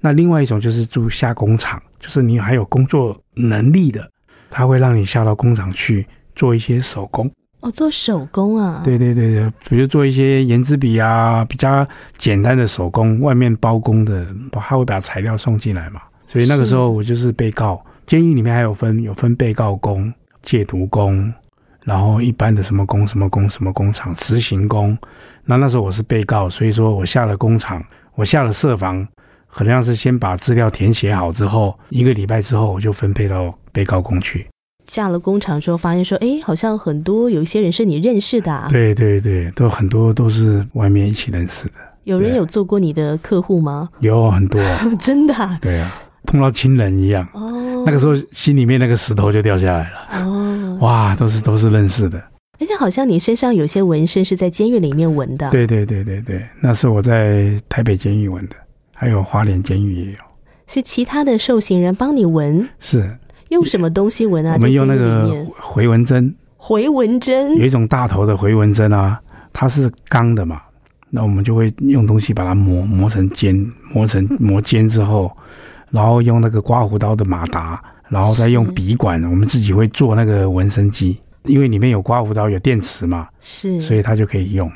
[0.00, 4.10] 那另外一种就是住下工厂，就是你还有工作能力的，
[4.48, 7.30] 他会让你下到工厂去做一些手工。
[7.60, 8.80] 哦，做手工啊？
[8.82, 16.00] 对对对对，比如做一些圆珠笔啊，比较简单的手工，外面包工的，他会把材料送进来嘛。
[16.26, 21.32] 所以那个时候我就是被告，监狱里面还有分有分被告工、戒毒工。
[21.82, 24.96] 然后一般的什么工什么工什么工厂执行工，
[25.44, 27.84] 那那时候我是被告，所以说我下了工厂，
[28.14, 29.06] 我下了设防，
[29.46, 34.46] 好像是先把资料填写好之后，一个礼拜之后我就分配到被告工去。
[34.86, 38.66] 下了工厂之后，发现说，哎，好像很多有一些人是你认识的啊。
[38.70, 41.74] 对对对，都很多都是外面一起认识的。
[42.04, 43.90] 有人有做过你的客户吗？
[44.00, 44.58] 有很多，
[44.98, 45.58] 真的、啊。
[45.60, 45.92] 对啊，
[46.24, 47.26] 碰到亲人一样。
[47.32, 47.82] 哦。
[47.86, 50.24] 那个时候心里面那个石头就掉下来了。
[50.24, 50.78] 哦。
[50.80, 52.22] 哇，都是都是认识的。
[52.60, 55.50] 而且好像你身上有些纹身是在监狱里面纹的。
[55.50, 58.56] 对对对对对，那是我在台北监狱纹的，
[58.92, 60.18] 还有花莲监狱也有。
[60.66, 62.68] 是其他的受刑人帮你纹？
[62.80, 63.10] 是。
[63.50, 64.54] 用什么东西纹啊？
[64.54, 66.34] 我们用那个回纹针。
[66.56, 69.20] 回纹针有一种大头的回纹针啊，
[69.52, 70.62] 它是钢的嘛，
[71.10, 73.54] 那我们就会用东西把它磨磨成尖，
[73.92, 75.30] 磨成磨尖之后，
[75.94, 84.68] 然后用那个刮胡刀的马达，然后再用笔管，我们自己会做那个纹身机，因为里面有刮胡刀有电池嘛，是，所以它就可以用，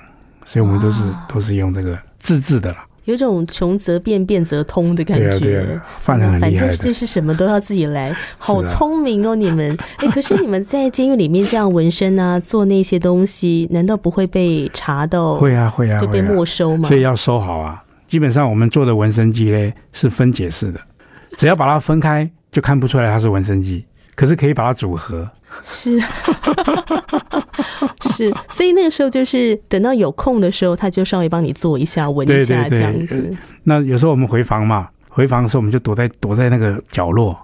[0.46, 2.85] 所以我们都是都是用这个自制的啦。
[3.04, 5.40] 有种穷则变，变则通的感觉。
[5.40, 9.76] 对啊，对啊，犯人很反正就是什么都要自己来，好聪明哦，你们！
[9.96, 15.35] 哎，可是你们在监狱里面这样纹身啊， 做那些东西，难道不会被查到？
[15.37, 16.87] 会啊，会啊，就被没收吗？
[16.87, 17.83] 所以要收好啊。
[18.07, 20.81] 基本上我们做的纹身机嘞是分解式的，
[21.36, 23.84] 只要把它分开，就看不出来它是纹身机。
[24.14, 25.28] 可是可以把它组合。
[25.62, 26.00] 是。
[28.10, 33.36] 是，所以那个时候就是等到有空的时候，他就稍微帮你做一下、闻一下这样子。
[33.62, 37.38] 那有时候我们回房嘛，回房的时候我们就躲在躲在那个角落，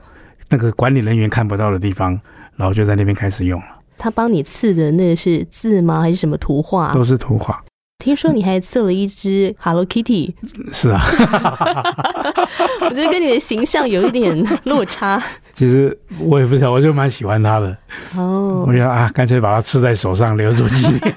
[0.48, 2.18] 那个管理人员看不到的地方，
[2.56, 3.66] 然后就在那边开始用了。
[3.96, 6.00] 他帮你刺的那个是字吗？
[6.00, 6.92] 还是什么图画？
[6.92, 7.62] 都是图画。
[8.04, 10.34] 听说你还刺了一只 Hello Kitty。
[10.70, 11.00] 是啊，
[12.84, 15.22] 我觉得跟你的形象有一点落差。
[15.54, 17.74] 其实我也不知道，我就蛮喜欢它的。
[18.14, 21.14] 哦，我想啊，干脆把它刺在手上留住纪念。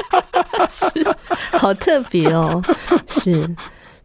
[0.66, 0.88] 是，
[1.58, 2.62] 好特别哦。
[3.06, 3.46] 是，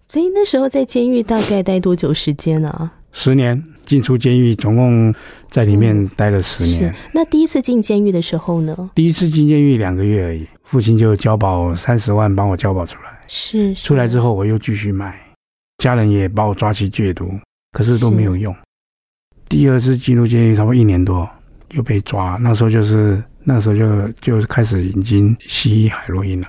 [0.09, 2.91] 所以那时候在监狱大概待多久时间呢？
[3.13, 5.15] 十年，进出监狱总共
[5.49, 6.93] 在里面待了十年。
[6.93, 8.89] 是，那第一次进监狱的时候呢？
[8.93, 13.17] 第一次进监狱两个月而已，父亲就交保三十万帮我交保出来。
[13.27, 15.19] 是，出来之后我又继续卖，
[15.77, 17.31] 家人也把我抓去戒毒，
[17.71, 18.53] 可是都没有用。
[19.47, 21.29] 第二次进入监狱，差不多一年多，
[21.71, 22.37] 又被抓。
[22.41, 26.47] 那时候就是那时候就就开始已经吸海洛因了，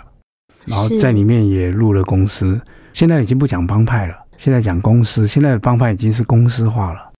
[0.64, 2.60] 然后在里面也入了公司。
[2.92, 5.26] 现在已经不讲帮派了，现在讲公司。
[5.26, 7.12] 现在的帮派已经是公司化了。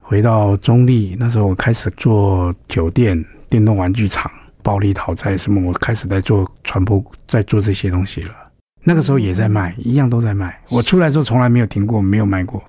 [0.00, 4.30] 回到中立，那时候我开始做酒店、电动玩具厂、
[4.64, 8.34] 暴力讨债什么，我开始在做传播，在做这些东西了。
[8.82, 10.60] 那个时候也在卖，一样都在卖。
[10.70, 12.60] 我出来之后从来没有停过，没有卖过。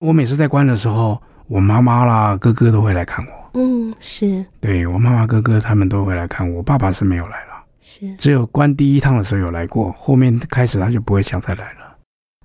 [0.00, 1.22] 我每次在关的时候。
[1.48, 3.50] 我妈妈啦，哥哥都会来看我。
[3.54, 4.42] 嗯，是。
[4.58, 6.62] 对我妈妈、哥哥他们都会来看我。
[6.62, 11.96] 爸爸是没有来了，是只有关第一趟的时候有来过，后面开始他就不会想再来了。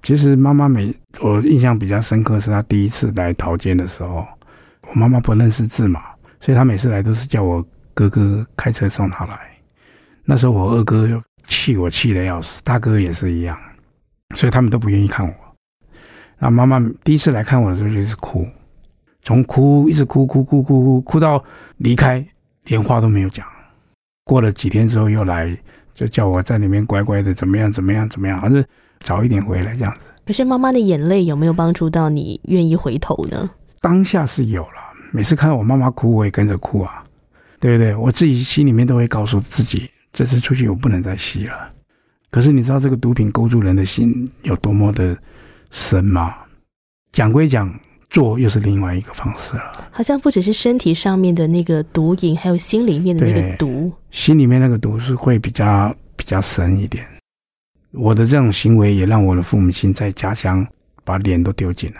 [0.01, 4.27] 其实妈妈每我印象比较深刻是她第一次来桃监的时候，
[4.89, 6.01] 我妈妈不认识字嘛，
[6.41, 7.65] 所以她每次来都是叫我
[7.97, 9.39] 哥哥开车送他来。
[10.23, 13.57] 那时候我二哥气我气的要死，大哥也是一样，
[14.35, 15.33] 所以他们都不愿意看我。
[16.37, 18.45] 那妈妈第一次来看我的时候就是哭。
[19.23, 21.43] 从哭一直哭哭哭哭哭哭到
[21.77, 22.23] 离开，
[22.65, 23.43] 连话都没有讲。
[24.23, 25.57] 过了几天之后又来，
[25.95, 28.63] 就叫我在里面乖乖的怎么样怎么样怎么样，还是
[28.99, 30.01] 早一点回来这样子。
[30.23, 33.49] 可是妈妈的眼泪有没有帮助到你愿意回头呢？
[33.81, 37.03] 当下是有了，每次看到我妈妈哭，我也跟着哭啊，
[37.59, 37.95] 对不对？
[37.95, 41.69] 我自己心里面都会告诉自己，这次出去我不能再吸了。
[42.29, 45.17] 可是你知道这个毒品勾住人的心有多么的
[45.71, 46.35] 深吗？
[47.11, 47.73] 讲归讲，
[48.09, 49.89] 做又是另外一个方式了。
[49.91, 53.91] 好像不只是身体上面的那个毒瘾，还有心里面的那个毒。
[54.11, 57.07] 心里面那个毒是会比较比较深一点。
[57.91, 60.67] 我的这种行为也让我的父母亲在家乡
[61.03, 61.97] 把脸都丢尽了。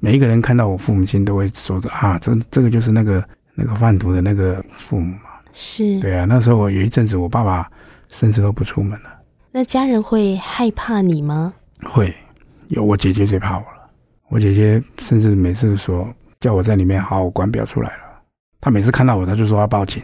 [0.00, 3.22] 每一个人看到我父母亲都会说着啊，这这个就是那个
[3.58, 5.22] 那个贩毒的那个父母嘛。
[5.52, 5.98] 是。
[5.98, 7.68] 对啊，那时候我有一阵子，我爸爸
[8.08, 9.10] 甚至都不出门了。
[9.50, 11.52] 那家人会害怕你吗？
[11.82, 12.14] 会，
[12.68, 13.90] 有我姐姐最怕我了。
[14.28, 18.02] 我姐姐甚至每次说叫我在里面好好管，不要出来了。
[18.60, 20.02] 她每次看到我，她就说要报警。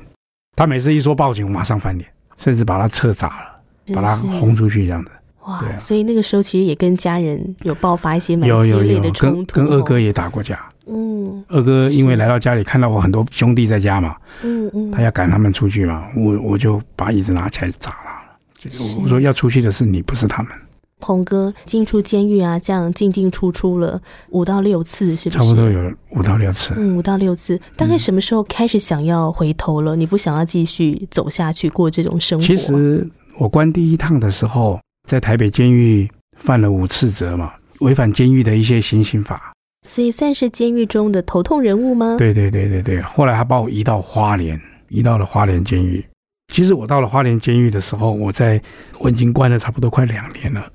[0.57, 3.55] 她每次一说报警，我马上翻脸，甚至把她车砸了。
[3.93, 5.11] 把她轰出去这样子，
[5.43, 5.63] 哇！
[5.79, 10.59] 所以那个时候其实也跟家人有爆发一些蛮激烈的冲突，跟二哥也打过架。
[10.87, 19.01] 嗯，二哥因为来到家里看到我很多兄弟在家嘛，嗯嗯，他要赶他们出去嘛，我我就把椅子拿起来砸他了。
[19.03, 20.53] 我说要出去的是你，不是他们。
[21.01, 25.39] 鹏哥进出监狱啊，这样进进出出了五到六次，是不是？
[25.39, 26.73] 差不多有五到六次。
[26.77, 27.61] 嗯，五到六次。
[27.77, 29.95] 大概什么时候开始想要回头了？
[29.95, 32.47] 你不想要继续走下去过这种生活？
[32.47, 33.07] 其实。
[33.37, 36.09] 我关第一趟的时候，在台北监狱
[36.39, 39.53] 犯了五次责嘛，违反监狱的一些行刑法，
[39.87, 42.17] 所以算是监狱中的头痛人物吗？
[42.19, 43.01] 对对对对对。
[43.03, 46.05] 后来他把我移到花莲，移到了花莲监狱。
[46.53, 48.61] 其实我到了花莲监狱的时候，我在
[49.01, 50.71] 我已经关了差不多快两年了。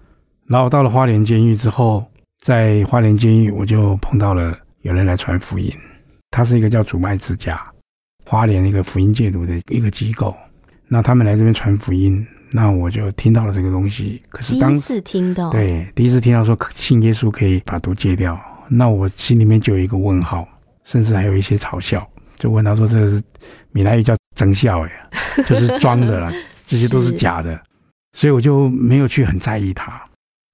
[0.47, 2.05] 然后到了花莲监狱之后，
[2.43, 5.71] 在花莲监狱我就碰到了有人来传福音，
[6.31, 7.61] 他是一个叫主麦之家，
[8.25, 10.35] 花莲一个福音戒毒的一个机构。
[10.87, 12.25] 那他们来这边传福音。
[12.51, 18.35] 那我就听到了这个东西，可是第一次听到，对，第一次听到说信耶稣可以把毒戒掉，
[18.69, 20.47] 那我心里面就有一个问号，
[20.85, 22.07] 甚至还有一些嘲笑，
[22.37, 23.21] 就问他说：“这是
[23.71, 24.91] 闽南语叫真笑哎，
[25.47, 26.31] 就是装的啦，
[26.65, 27.59] 这些都是假的。”
[28.17, 30.01] 所以我就没有去很在意他。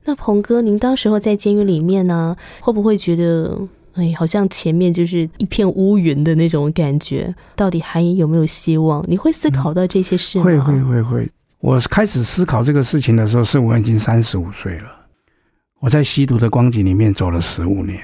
[0.04, 3.58] 那鹏哥，您当时候在监狱里面呢，会不会觉得
[3.94, 7.34] 哎，好像前面就是一片乌云的那种感觉？
[7.56, 9.04] 到底还有没有希望？
[9.08, 10.44] 你会思考到这些事吗？
[10.44, 11.30] 会会会会。
[11.60, 15.05] 我开始思考这个事情的时候，是我已经三十五岁了。
[15.80, 18.00] 我在吸毒的光景里面走了十五年，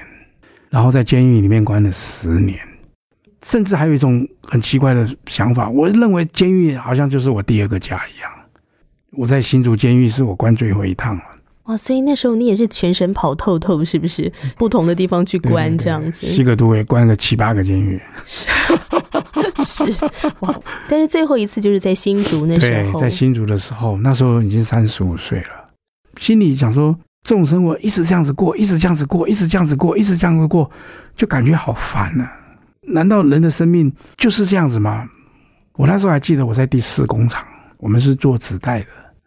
[0.70, 2.58] 然后在监狱里面关了十年，
[3.44, 8.30] 甚至还有一种很奇怪的想法，我认为监狱好像就是我第二个家一样。
[9.12, 11.22] 我在新竹监狱是我关最后一趟了。
[11.64, 14.32] 哇，所以那时候你也是全身跑透透，是不是？
[14.56, 16.26] 不同的地方去关这样子。
[16.26, 18.00] 吸个毒也关了七八个监狱。
[19.64, 19.84] 是
[20.40, 22.92] 哇，但是最后一次就是在新竹那时候。
[22.92, 25.68] 对，在新竹的时候，那时候已经三十五岁了，
[26.18, 30.70] 心里想说，这种生活一直这样子过，一直这样子过，一直这样子过，一直这样子过，
[31.14, 32.28] 就感觉好烦呢。
[32.82, 35.08] 难道人的生命就是这样子吗？
[35.74, 37.46] 我那时候还记得我在第四工厂，
[37.78, 38.86] 我们是做纸袋的。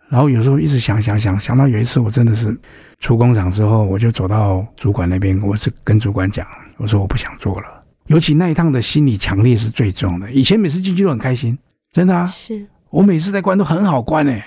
[0.10, 2.56] 然后有时候一直想想想想到有一次我真的是
[3.00, 6.46] 出工厂之后，我就走到主管那边，我是跟主管讲，
[6.78, 7.68] 我说我不想做了。
[8.08, 10.30] 尤其那一趟的心理强烈是最重的。
[10.32, 11.58] 以前每次进去都很开心，
[11.91, 14.46] 真的啊，是我每次在关都很好关哎，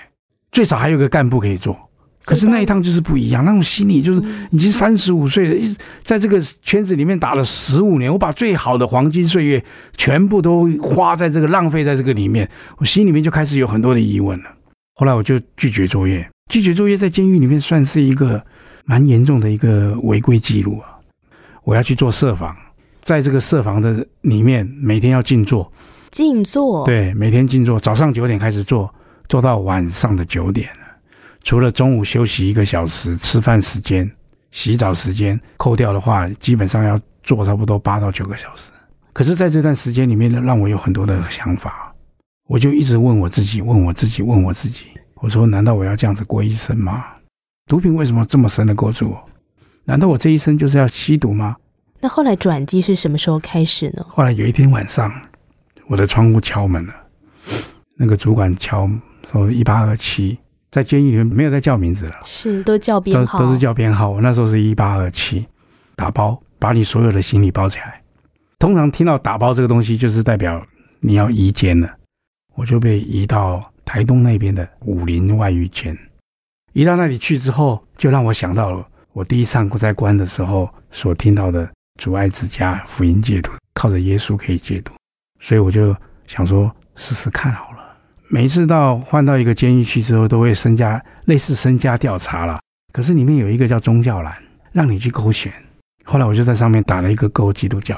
[0.51, 1.77] 最少还有个干部可以做。
[2.29, 4.21] 可是那一趟就是不一样，那种心理就是
[4.51, 9.65] 已经三十五岁了，一在这个圈子里面打了十五年，我把最好的黄金岁月
[9.97, 14.45] 全部都花在这个浪费在这个里面，我心里面就开始有很多的疑问了。
[14.93, 18.39] 后来我就拒绝作业，拒绝作业在监狱里面算是一个
[18.85, 20.99] 蛮严重的一个违规记录啊。
[21.63, 22.55] 我要去做设防，
[23.01, 25.73] 在这个设防的里面，每天要静坐，
[26.11, 28.93] 静坐，对，每天静坐，早上九点开始做，
[29.27, 30.69] 做到晚上的九点。
[31.43, 34.09] 除了中午休息一个小时，吃饭时间、
[34.51, 38.71] 洗澡时间扣掉的话，基本上要做差不多八到九个小时。
[39.13, 41.93] 可是，在这段时间里面呢，让我有很多的想法。
[42.47, 44.85] 我就一直问我自己，问我自己，问我自己。
[45.15, 47.05] 我说：难道我要这样子过一生吗？
[47.67, 49.29] 毒品为什么这么深的勾住我？
[49.85, 51.55] 难道我这一生就是要吸毒吗？
[51.99, 54.05] 那后来转机是什么时候开始呢？
[54.07, 55.11] 后来有一天晚上，
[55.87, 56.93] 我的窗户敲门了。
[57.97, 58.89] 那个主管敲
[59.31, 60.37] 说：“一八二七，
[60.71, 64.09] 在监狱里面没有再叫名字了，是都叫编号，都是叫编号。
[64.09, 65.47] 我那时候是一八二七，
[65.95, 68.01] 打包把你所有的行李包起来。
[68.59, 70.65] 通常听到打包这个东西，就是代表
[70.99, 71.89] 你要移监了。”
[72.55, 75.97] 我就被移到台东那边的武林外遇监，
[76.73, 84.91] 移到那里去之后，就让我想到了我第一上在关的时候所听到的主爱之家福音戒毒，靠着耶稣可以戒毒，
[85.39, 85.95] 所以我就
[86.27, 87.68] 想说试试看好了。
[88.31, 92.59] 每一次到换到一个监狱去之后，都会身家类似身家调查了，
[92.93, 94.31] 可是里面有一个叫宗教栏，
[94.71, 95.51] 让你去勾选。
[96.03, 97.97] 后来我就在上面打了一个勾，基督教。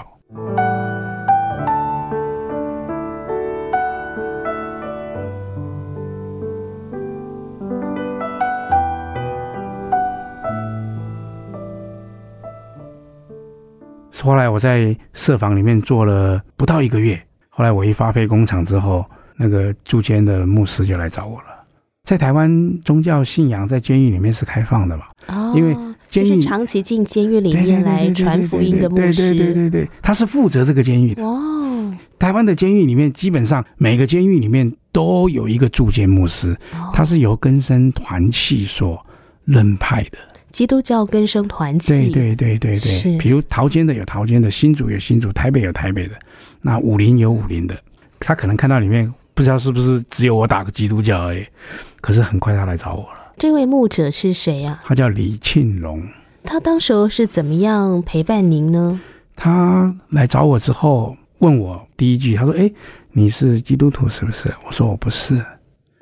[14.23, 19.05] 后来我在社房里面做了不到一个月，后来我一发配工厂之后，
[19.41, 21.45] 那个驻监的牧师就来找我了。
[22.03, 25.05] 在台湾宗教信仰在监狱里面是开放的嘛？
[25.27, 25.73] 哦，因为
[26.09, 31.23] 监狱就是长期进监狱里面来传福音的牧师，对对对对，他是负责这个监狱的。
[31.23, 39.03] 哦，台湾的监狱里面，基本上每个监狱里面都有一个驻监牧师，哦他是由根生团契所
[39.45, 40.17] 任派的。
[40.51, 46.15] 基督教根生团契，对对对对是对，比如桃监的有桃监的，新竹有新竹，台北有台北的，
[46.61, 47.77] 那武林有武林的。
[48.19, 51.45] 他可能看到里面不知道是不是只有我打个基督教而已，
[52.01, 53.33] 可是很快他来找我了。
[53.37, 54.79] 这位牧者是谁啊？
[54.83, 56.07] 他叫李庆荣，
[56.43, 58.99] 他当时候是怎么样陪伴您呢？
[59.35, 62.71] 他来找我之后问我第一句，他说：“哎，
[63.11, 65.43] 你是基督徒是不是？”我说：“我不是。”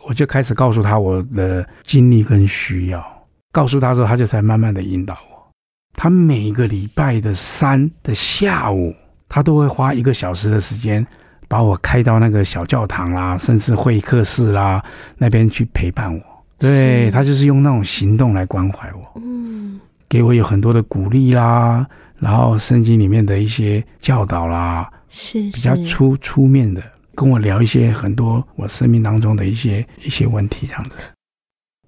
[0.08, 3.06] 我就开始告诉他我的经历跟需要。
[3.52, 5.52] 告诉他之后，他就才慢慢的引导我。
[5.94, 8.94] 他每个礼拜的三的下午，
[9.28, 11.06] 他都会花一个小时的时间，
[11.50, 14.82] 把我开到那个小教堂啦，甚至会客室啦
[15.18, 16.22] 那边去陪伴我。
[16.58, 19.22] 对他就是用那种行动来关怀我。
[19.22, 21.88] 嗯，给我有很多的鼓励啦，
[22.18, 26.84] 然后圣经里面的一些教导啦，是比较出出面的，
[27.16, 30.92] 跟我聊一些很多我生命当中的一些一些问题，这样子。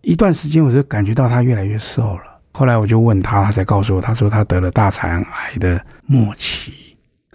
[0.01, 6.90] 一段时间我就感觉到他越来越瘦了，后来我就问他，他才告诉我，他说他得了大肠癌的末期。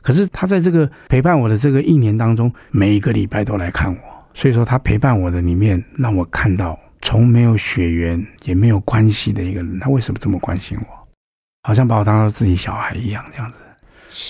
[0.06, 3.98] 可是他在这个陪伴我的这个一年当中，每一个礼拜都来看我，
[4.34, 10.86] 所以说他陪伴我的里面，让我看到从没有血缘也没有关系的一个人，他为什么这么关心我？
[11.64, 13.56] 好像把我当做自己小孩一样，这样子。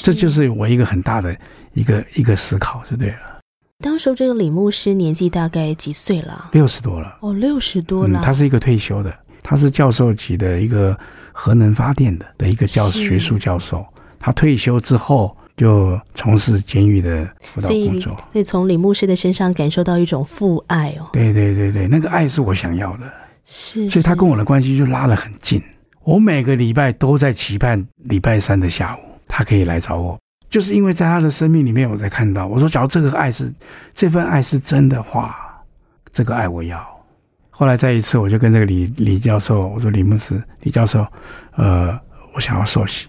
[0.02, 1.36] 这就是我一个很大的
[1.74, 3.38] 一个一个思考，就对了。
[3.84, 6.48] 当时这个李牧师年纪大概几岁了？
[6.52, 8.22] 六十多了，哦，六十多嗯，了。
[8.24, 10.98] 他是一个退休的，他是教授级的一个
[11.32, 13.86] 核能发电的的一个教学术教授。
[14.18, 18.16] 他退休之后就从事监狱的辅导工作。
[18.32, 23.12] 所以从李牧师的身上感受到一种父爱哦，对对对对，那个爱是我想要的，
[23.44, 25.62] 是，所以他跟我的关系就拉得很近。
[26.04, 30.16] 我每个礼拜都在期盼礼拜三的下午，他可以来找我，
[30.48, 33.52] 就是因为在他的生命里面，我才看到，我说，假如这个爱是
[33.92, 35.36] 这份爱是真的话，
[36.12, 36.86] 这个爱我要。
[37.50, 41.04] 后来再一次，我就跟这个李李教授，我说李牧师，李教授，
[41.57, 41.98] 呃，
[42.34, 43.07] 我想要受洗。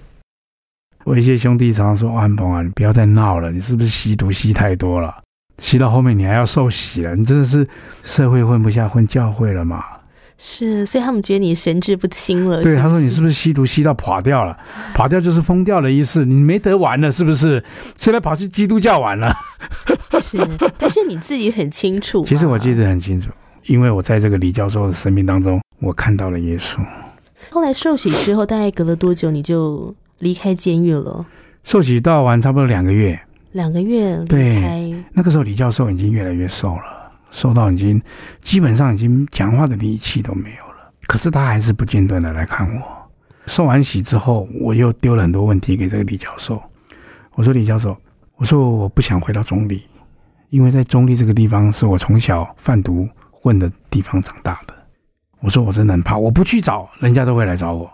[1.08, 5.16] 我一些兄弟常常说：“哦安鹏啊，你不要再闹了，你是不是吸毒吸太多了？
[5.58, 7.66] 吸到后面你还要受洗了，你真的是
[8.04, 9.82] 社会混不下，混教会了嘛？”
[10.38, 12.62] 是，所以他们觉得你神志不清了。
[12.62, 14.58] 对，是他说你是不是吸毒吸到垮掉了？
[14.94, 17.64] 垮掉就是疯掉的意思，你没得玩了是不是？
[17.98, 19.34] 现在跑去基督教玩了。
[20.22, 20.38] 是，
[20.78, 22.26] 但是你自己很清楚。
[22.26, 22.74] 其实我记。
[22.76, 23.32] 得很清楚，
[23.68, 26.78] 因为我在这个李教授的生命当中，我看到了耶稣。
[27.50, 31.26] 后来受洗之后，大概隔了多久你就离开监狱了？
[31.64, 33.20] 受洗到完差不多两个月，
[33.52, 34.94] 两个月离对开。
[35.14, 38.02] 那个时候李教授已经越来越瘦了，瘦到已经
[38.42, 40.92] 基本上已经讲话的力气都没有了。
[41.08, 42.82] 可是他还是不间断的来看我。
[43.46, 46.62] 受完洗之后，我又丢了很多问题给这个李教授。
[47.36, 47.96] 我说李教授，
[48.36, 49.84] 我说我不想回到中立，
[50.50, 54.74] 因为在中立这个地方是我从小贩毒混的地方长大的。
[55.40, 57.90] 我说我真的很怕，我不去找人家都会来找我。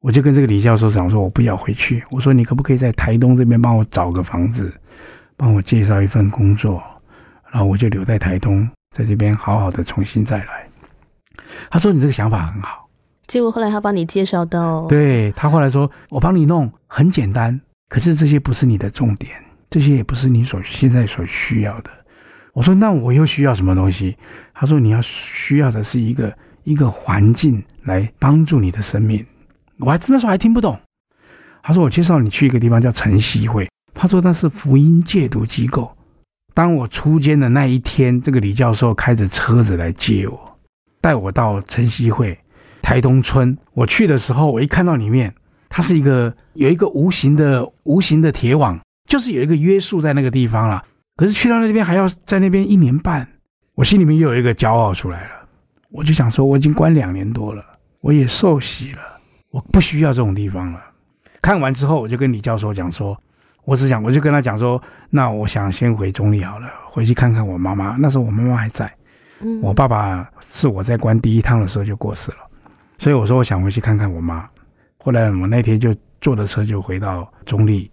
[0.00, 2.04] 我就跟这个李教授讲说，我不要回去。
[2.10, 4.72] 我说你可不可以在台东这边帮我找个房子，
[5.36, 6.82] 帮我介绍一份工作，
[7.50, 10.68] 然后我就留在台东，在这边好好的重新再来。
[11.70, 12.88] 他说你这个想法很好，
[13.26, 19.32] 结果后来他帮你介绍到，对他后来说我帮你弄很简单，可是这些不是你的重点，
[19.70, 21.90] 这些也不是你所现在所需要的。
[22.52, 24.16] 我说那我又需要什么东西？
[24.54, 26.32] 他说你要需要的是一个
[26.64, 29.24] 一个环境来帮助你的生命。
[29.78, 30.78] 我还那时候还听不懂。
[31.62, 35.96] 他说我介绍你去一个地方叫晨曦会，他说那是福音戒毒机构。
[36.54, 40.58] 当我出监的那一天，这个李教授开着车子来接我，
[41.00, 42.38] 带我到晨曦会
[42.80, 43.56] 台东村。
[43.74, 45.34] 我去的时候，我一看到里面，
[45.68, 50.82] 它是一个有一个无形的无形的铁网，就是有一个约束在那个地方了。
[51.16, 53.28] 可是去到那边还要在那边一年半，
[53.74, 55.48] 我心里面又有一个骄傲出来了。
[55.90, 57.64] 我就想说，我已经关两年多了，
[58.00, 59.00] 我也受洗了，
[59.56, 60.84] 我不需要这种地方了。
[61.40, 63.18] 看完之后，我就跟李教授讲说，
[63.64, 67.96] 我只想，我就跟他讲说，那我想先回中立好了，回去看看我妈妈。
[67.98, 68.92] 那时候我妈妈还在，
[69.40, 72.36] 嗯我爸爸是我在关第一趟的时候就过世了。
[72.98, 74.46] 所以我说我想回去看看我妈。
[74.98, 77.90] 后来我那天就坐着车就回到中立，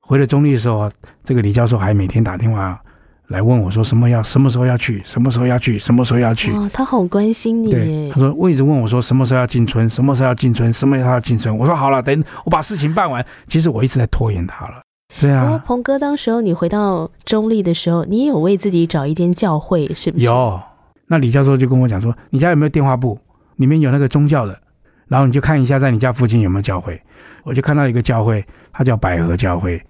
[0.00, 0.90] 回了中立的时候，
[1.22, 2.82] 这个李教授还每天打电话
[3.28, 6.50] 来问我说什么要什么时候要去，什么时候要去，什么时候要去。
[6.52, 8.18] 哇，他好关心你对，耶他！
[8.18, 11.54] 说我一直问我说什么时候要进村，什么时候要进村，什么时候要进村。
[11.56, 13.24] 我说好了，等我把事情办完。
[13.46, 14.80] 其实我一直在拖延他了。
[15.20, 20.24] 对不过啊，鹏哥，当时候你回到中立的时候，你也有为自己找一间教会，是不是？
[20.24, 20.60] 有。
[21.06, 23.18] 那李教授就跟我讲说，你家有没有电话簿？
[23.56, 24.58] 里面有那个宗教的，
[25.06, 27.00] 然后你就看一下在你家附近有没有教会。
[27.42, 29.82] 我就看到一个教会，它叫百合教会。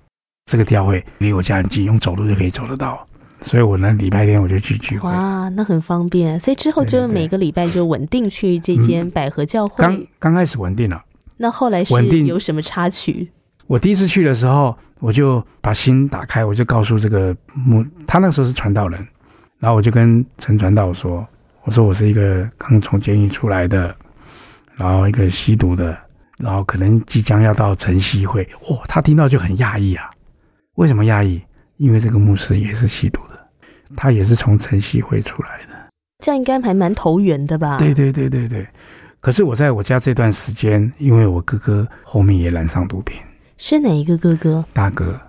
[0.47, 3.07] 这个教会离我家很近，用走路就可以走得到。
[3.41, 5.09] 所以我呢，礼拜天我就去聚会。
[5.09, 6.39] 哇，那很方便。
[6.39, 9.77] 所以之后就每个礼拜就稳定去这间百合教会。
[9.83, 11.03] 刚刚开始稳定了。
[11.37, 13.31] 那后来是稳定有什么插曲？
[13.69, 19.07] 我第一次去的时候，我就把心打开，我就告诉这个牧，他那时候是传道人，
[19.59, 21.27] 然后我就跟陈传道说
[21.65, 23.95] ：“我说我是一个刚从监狱出来的，
[24.75, 25.97] 然后一个吸毒的，
[26.39, 30.11] 然后可能即将要到晨曦会。”哇，他听到就很讶异啊！
[30.75, 31.41] 为什么讶异？
[31.77, 33.21] 因为这个牧师也是吸毒
[33.89, 35.75] 的，他也是从晨曦会出来的。
[36.25, 37.79] 这样应该还蛮投缘的吧？
[37.79, 38.67] 对对对对对。
[39.21, 43.21] 可是我在我家这段时间，因为我哥哥后面也染上毒品。
[43.57, 44.65] 是哪一个哥哥？
[44.73, 45.21] 大哥，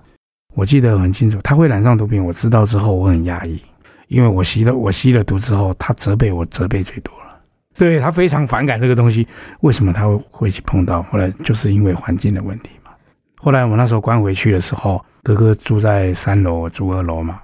[0.54, 3.60] 我记得很清楚，他会染上毒品，我知道之后我很压抑，
[4.08, 7.40] 因为我吸了我吸了毒之后，他责备我责备最多了，
[7.76, 9.28] 对他非常反感这个东西，
[9.62, 11.02] 为什么他会会去碰到？
[11.04, 12.92] 后来就是因为环境的问题嘛。
[13.38, 17.42] 后来我那时候关回去的时候，哥哥住在三楼，我住二楼嘛，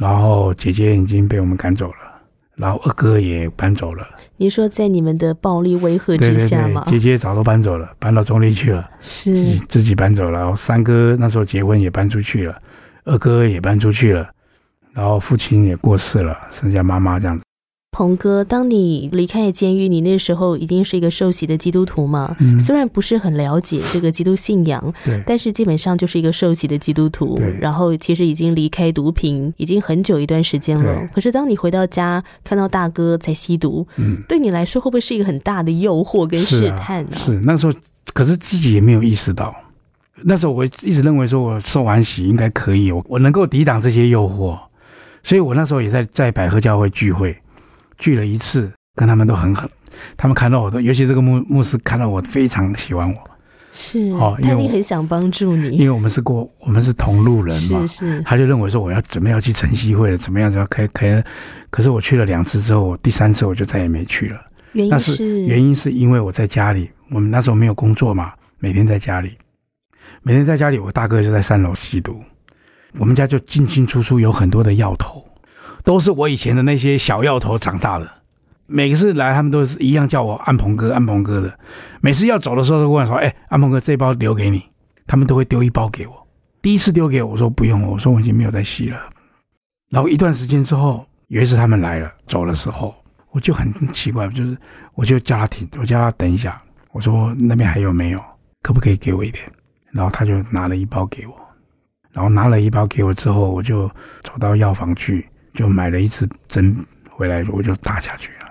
[0.00, 1.96] 然后姐姐已经被我们赶走了，
[2.56, 6.82] 然后二哥也搬走了，你说在你们的暴力威吓对对之下吗？
[6.86, 8.88] 对，姐姐早都搬走了，搬到中立去了。
[8.98, 12.56] 自己是自己搬走了，然后三哥那时候结婚也搬出去了，
[13.04, 14.26] 二哥也搬出去了，
[14.94, 17.44] 然后父亲也过世了，剩下妈妈这样子。
[17.92, 22.36] 鹏哥，当你离开监狱，你那时候已经是一个受洗的基督徒嘛？
[22.38, 27.58] 嗯虽然不是很了解这个基督信仰，对但是基本上就是一个受洗的基督徒对。
[27.60, 31.08] 然后其实已经离开毒品已经很久一段时间了。
[31.12, 37.72] 可是当你回到家看到大哥在吸毒，嗯，对你来说会不会是一个很大的诱惑跟试探呢、是那时候，
[38.14, 39.52] 可是自己也没有意识到。
[40.22, 44.56] 那时候我一直认为说，我受完洗应该可以，我我能够抵挡这些诱惑，
[45.24, 47.36] 所以我那时候也在在百合教会聚会，
[48.00, 49.70] 聚了一次，跟他们都很狠。
[50.16, 53.30] 他们看到我都，尤其这个牧牧师看到我非常喜欢我，
[53.70, 55.80] 是，哦因为我他一定很想帮助你因。
[55.80, 61.22] 为我们是过我们是同路人嘛是，是，他就认为说我要准备要去晨曦会了，怎么样怎么样，可以可以。
[61.70, 64.40] 可是我去了两次之后，我第三次我就再也没去了。
[64.72, 69.36] 原因那是原因是因为我在家里，我们那时候没有工作嘛，每天在家里，
[70.22, 72.22] 每天在家里，我大哥就在三楼吸毒，
[72.96, 75.24] 我们家就进进出出有很多的药头，
[75.84, 78.10] 都是我以前的那些小药头长大的。
[78.66, 81.58] 每次来，他们都是一样叫我安鹏哥，安鹏哥的。
[82.00, 84.62] 每次要走的时候，都跟我说：“哎、安鹏哥，这包留给你。”
[85.08, 86.26] 他们都会丢一包给我。
[86.62, 89.00] 第一次丢给我，我说不用，我说我已经没有在吸了。
[89.90, 92.94] 然后一段时间之后，有一次他们来了，走的时候，
[93.32, 94.56] 我就很奇怪，就是
[94.94, 96.62] 我就叫他停，我叫他等一下，
[96.92, 98.22] 我说那边还有没有，
[98.62, 99.44] 可不可以给我一点？
[99.90, 101.34] 然后他就拿了一包给我，
[102.12, 103.88] 然后拿了一包给我之后，我就
[104.22, 106.76] 走到药房去，就买了一支针
[107.08, 108.50] 回来，我就打下去了。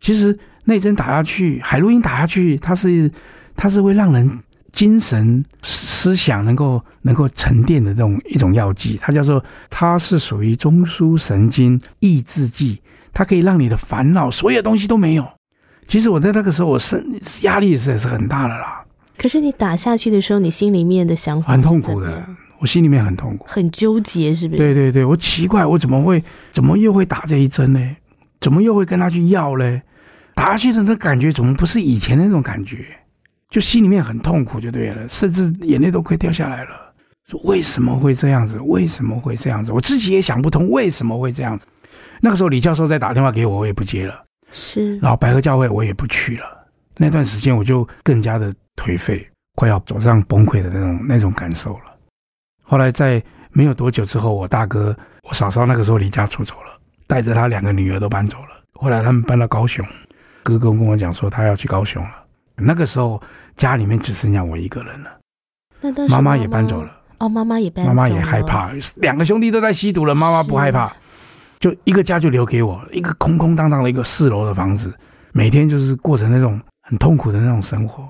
[0.00, 3.10] 其实那针打下去，海洛因打下去，它是
[3.54, 4.40] 它是会让人
[4.72, 12.80] 精神思想能够能够沉淀的这种一种药剂，它叫做它是属于中枢神经抑制剂，
[13.12, 15.26] 它可以让你的烦恼所有东西都没有。
[15.86, 17.04] 其实我在那个时候，我身
[17.42, 18.84] 压力实在是很大的啦，
[19.18, 22.24] 可是你打下去的时候，你心里面的想法很痛苦的
[22.60, 23.46] 我心里面很痛苦。
[23.48, 24.58] 很纠结，是不是？
[24.58, 27.96] 对对对，我奇怪，我怎么会怎么又会打这一针呢？
[28.40, 29.82] 怎么又会跟他去要呢？
[30.34, 32.84] 打下去的那感觉怎么不是以前那种感觉？
[33.50, 36.70] 就心里面很痛苦就对了，甚至眼泪都快掉下来了。
[37.28, 38.58] 说为什么会这样子？
[38.60, 39.72] 为什么会这样子？
[39.72, 41.66] 我自己也想不通为什么会这样子。
[42.20, 44.22] 那个时候李教授在打电话给我，我也不接了。
[44.52, 46.44] 是然后白河教会我也不去了。
[46.96, 51.89] 那段时间我就更加的颓废，快要走上崩溃的那种那种感受了。
[52.70, 58.50] 后来在没有多久之后，我大哥、我嫂嫂那个时候离家出走了，带着他两个女儿都搬走了。
[58.74, 59.84] 后来他们搬到高雄，
[60.44, 62.10] 哥哥跟我讲说他要去高雄了。
[62.54, 63.20] 那个时候
[63.56, 65.10] 家里面只剩下我一个人了，
[65.80, 66.96] 那当时妈妈也搬走了。
[67.18, 70.92] 哦，妈妈也搬走妈了，妈也害怕，两个兄弟都在吸毒了，妈妈不害怕，
[71.58, 74.94] 就一个家就留给我，一个空空荡荡的一个四楼的房子，
[75.32, 78.08] 每天就是过着那种很痛苦的那种生活，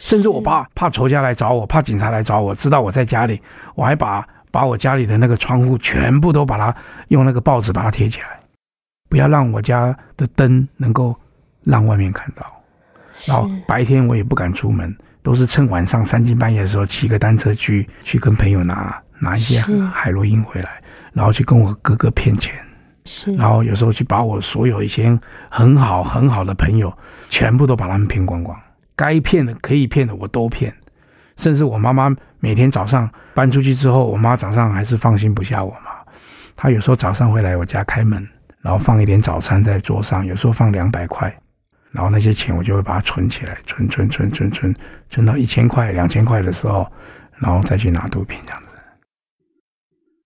[0.00, 3.40] 甚至我爸怕仇家来找我，怕警察来找我，知道我在家里，
[3.74, 6.74] 我还把把我家里的那个窗户全部都把它
[7.08, 8.40] 用那个报纸把它贴起来，
[9.10, 11.14] 不要让我家的灯能够
[11.62, 12.44] 让外面看到。
[13.26, 19.60] 然后白天我也不敢出门，都是趁晚上三更半夜的时候骑个单车去去跟朋友拿拿一些
[19.92, 20.82] 海洛因回来，
[21.12, 22.54] 然后去跟我哥哥骗钱。
[23.04, 25.18] 是，然后有时候去把我所有一些
[25.50, 26.92] 很好很好的朋友，
[27.28, 28.58] 全部都把他们骗光光，
[29.00, 30.74] 该骗的可以骗的我都骗，
[31.38, 36.04] 甚至我妈妈每天早上搬出去之后，我妈早上还是放心不下我嘛，
[36.54, 38.28] 她有时候早上会来我家开门，
[38.60, 41.34] 然后放一点早餐在桌上，有时候放两百块，
[41.92, 44.74] 然后那些钱我就会把它存起来，存存存存存，
[45.08, 46.86] 存到一千块两千块的时候，
[47.38, 48.66] 然后再去拿毒品这样子。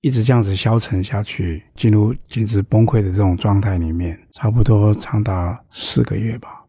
[0.00, 6.63] 一直这样子消沉下去，进入简直崩溃的这种状态里面，差不多长达四个月吧。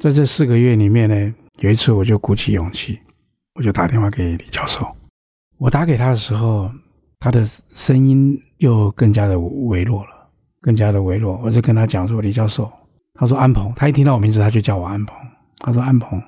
[0.00, 2.98] 在这四个月里面呢，有一次我就鼓起勇气，
[3.54, 4.90] 我就打电话给李教授。
[5.58, 6.70] 我打给他的时候，
[7.18, 10.10] 他的声音又更加的微弱了，
[10.62, 11.38] 更加的微弱。
[11.44, 12.72] 我就跟他讲说：“李教授，
[13.12, 15.14] 他说安鹏，他一听到我名字，他就叫我安鹏。
[15.58, 16.18] 他说安鹏，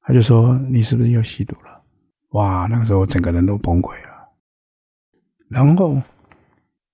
[0.00, 1.82] 他就说你是不是又吸毒了？
[2.30, 4.08] 哇，那个时候我整个人都崩溃了。”
[5.52, 6.00] 然后，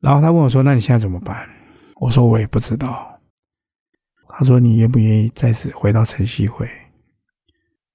[0.01, 1.49] 然后他问我说：“那你现在怎么办？”
[2.01, 3.09] 我说：“我也不知道。”
[4.37, 6.69] 他说：“你愿不愿意再次回到晨曦会？”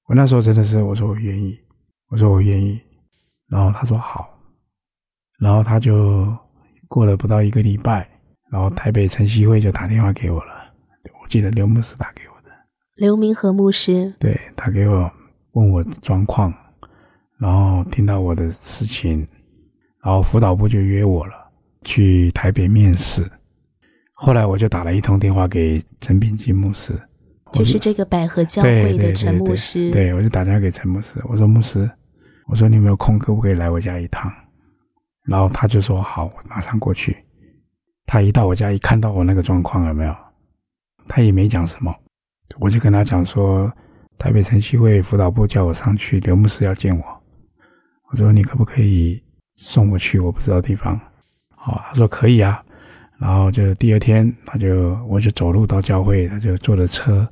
[0.07, 1.59] 我那时候真的是我说我愿意，
[2.09, 2.79] 我说我愿意。
[3.47, 4.37] 然后他说好。
[5.39, 6.35] 然后他就
[6.87, 8.09] 过了不到一个礼拜，
[8.51, 10.53] 然后台北晨曦会就打电话给我了。
[11.21, 12.49] 我记得刘牧师打给我的，
[12.95, 15.11] 刘明和牧师对打给我
[15.51, 16.53] 问我状况，
[17.37, 19.27] 然后听到我的事情。
[20.01, 21.33] 然后辅导部就约我了，
[21.83, 23.29] 去台北面试。
[24.21, 26.93] 后来我就打了一通电话给陈炳基牧师，
[27.53, 29.89] 就是这个百合教会的陈牧师。
[29.91, 31.89] 对，我就打电话给陈牧师，我说：“牧师，
[32.47, 34.29] 我说你有没有空，可不可以来我家一趟？”
[35.25, 37.15] 然后他就说：“好，我马上过去。”
[38.05, 40.13] 他一到我家，一看到我那个状况，有没有？
[41.07, 41.95] 他也没讲什么，
[42.59, 43.71] 我就跟他讲说
[44.19, 47.23] ：“台北城西会辅导部叫我上去，刘牧师要见我。”
[48.11, 49.23] 我说：“你可不可以？”
[49.55, 50.99] 送我去我不知道地方，
[51.55, 52.63] 好，他说可以啊，
[53.19, 57.27] 然后就第二天他就我就走路到教会，他就坐着车，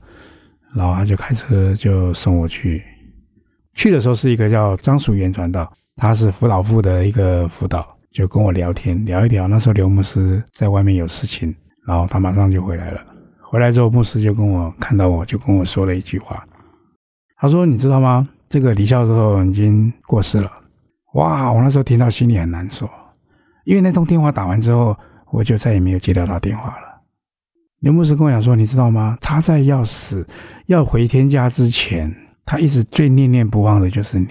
[0.76, 2.84] 然后他就开车就送我去。
[3.74, 9.48] 去的时候是一个叫张淑元传道，他是辅导部的一个辅导，就跟我聊天聊一聊。
[9.48, 13.02] 那时候刘牧师在外面有事情，然后他马上就回来了。
[13.42, 16.46] 回来之后，牧师就跟我看到我就跟我说了一句话，
[17.38, 18.28] 他说：“你知道吗？
[18.50, 20.52] 这个李教授已经过世了。”
[21.14, 21.52] 哇！
[21.52, 22.90] 我那时候听到心里很难受，
[23.64, 24.98] 因为那通电话打完之后，
[25.32, 27.02] 我就再也没有接到他电话了。
[27.80, 29.18] 刘牧师跟我讲说：“你知道吗？
[29.22, 30.26] 他在要死、
[30.66, 32.14] 要回天家之前，
[32.44, 34.28] 他一直最念念不忘的就是你。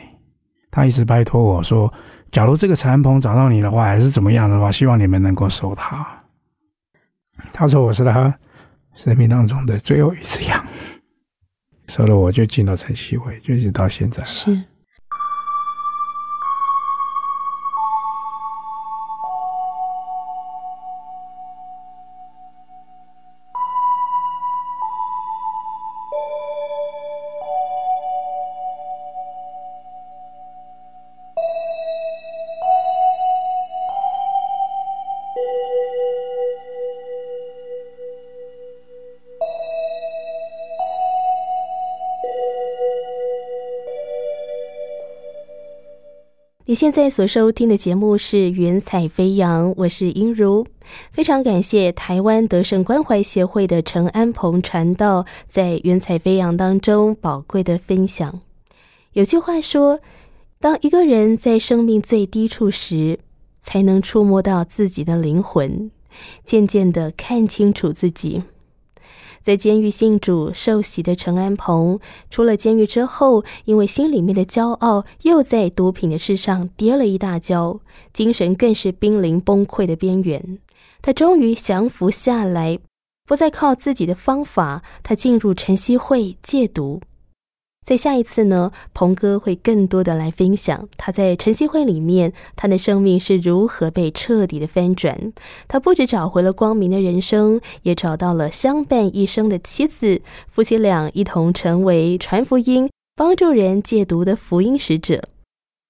[0.70, 1.92] 他一直拜托我说，
[2.32, 6.06] 假如这个陈安鹏找到你的话，还是怎么样的话，希望你们能够收他。
[7.52, 8.36] 他说我是他
[8.94, 10.66] 生命当中的最后一次羊，
[11.86, 14.60] 收了我就进到晨曦会，就一直到现在是。
[46.76, 50.66] 现在所收听的节目是《云彩飞扬》，我是英如。
[51.10, 58.42] 非常感谢台湾德胜关怀协会的陈安鹏传道在《云彩飞扬》当中宝贵的分享。
[59.14, 60.00] 有句话说
[60.60, 63.20] ：“当一个人在生命最低处时，
[63.58, 65.90] 才能触摸到自己的灵魂，
[66.44, 68.42] 渐渐的看清楚自己。”
[69.46, 77.78] 在监狱信主受洗的陈安鹏，出了监狱之后，因为心里面的骄傲，又在毒品的事上跌了一大跤，
[78.12, 80.58] 精神更是濒临崩溃的边缘。
[81.00, 82.80] 他终于降服下来，
[83.24, 87.00] 不再靠自己的方法，他进入晨曦会戒毒。
[87.86, 95.32] 在下一次呢，鹏哥会更多的来分享他在晨曦会里面，他的生命是如何被彻底的翻转。
[95.68, 105.22] 他不止找回了光明的人生，也找到了相伴一生的妻子，夫妻俩一同成为传福音、帮助人戒毒的福音使者。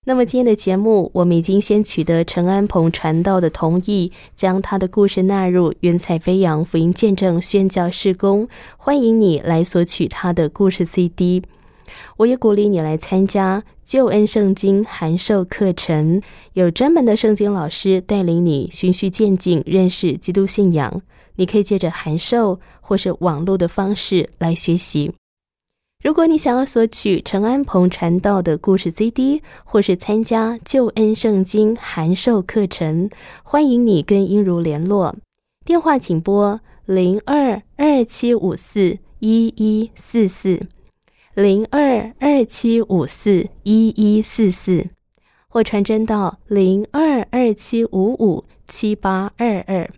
[0.05, 11.43] 那么今天的节目，我们已经先取得陈安鹏传道的同意，将他的故事纳入“云彩飞扬福音见证宣教事工”，欢迎你来索取他的故事 CD。
[12.19, 16.21] 我也鼓励你来参加救恩圣经函授课程，
[16.55, 21.03] 有专门的圣经老师带领你循序渐进认识基督信仰。
[21.37, 25.13] 你可以借着函授或是网络的方式来学习。
[26.03, 33.11] 如果你想要索取陈安鹏传道的故事 CD，或是参加救恩圣经函授课程，
[33.43, 35.17] 欢迎你跟英如联络。
[35.65, 40.61] 电话请拨零二二七五四一一四四
[41.37, 44.87] 零二二七五四一一四四，
[45.49, 49.91] 或传真到零二二七五五七八二二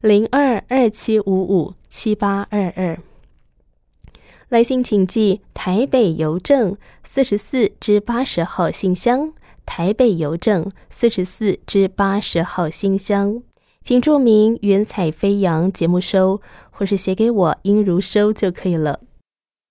[0.00, 2.96] 零二二七五五七八二二。
[4.50, 9.32] 来信请寄台北邮政四十四至八十号信箱，
[9.66, 13.42] 台北邮政四十四至八十号信箱，
[13.82, 16.40] 请注明“云彩飞扬”节目收，
[16.70, 19.00] 或是写给我应如收就可以了。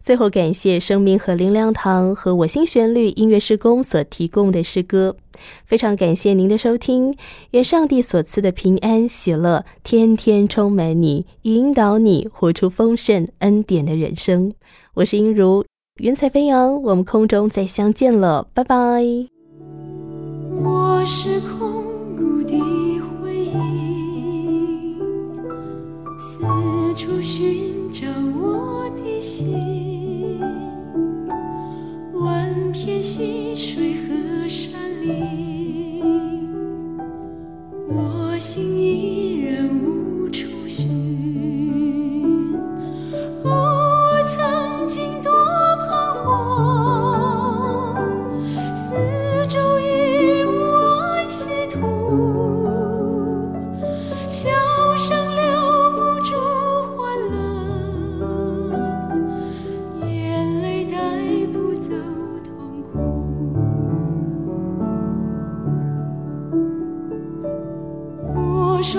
[0.01, 5.15] 最后，感谢生命和灵粮堂和我心旋律音乐施工所提供的诗歌。
[5.63, 7.15] 非常感谢您的收听，
[7.51, 14.53] 愿上帝所赐的平安喜乐天天充满你，引导你活出丰盛恩典的人生。
[14.95, 15.63] 我是音如，
[16.01, 18.75] 云彩飞扬，我们空中再相见了，拜拜。
[20.63, 21.83] 我是空
[22.17, 22.59] 谷的
[23.21, 24.95] 回忆，
[26.17, 26.43] 四
[26.95, 28.07] 处寻找
[28.39, 29.90] 我的心，
[32.23, 36.03] 万片溪水和山林，
[37.89, 41.10] 我心依然无处寻。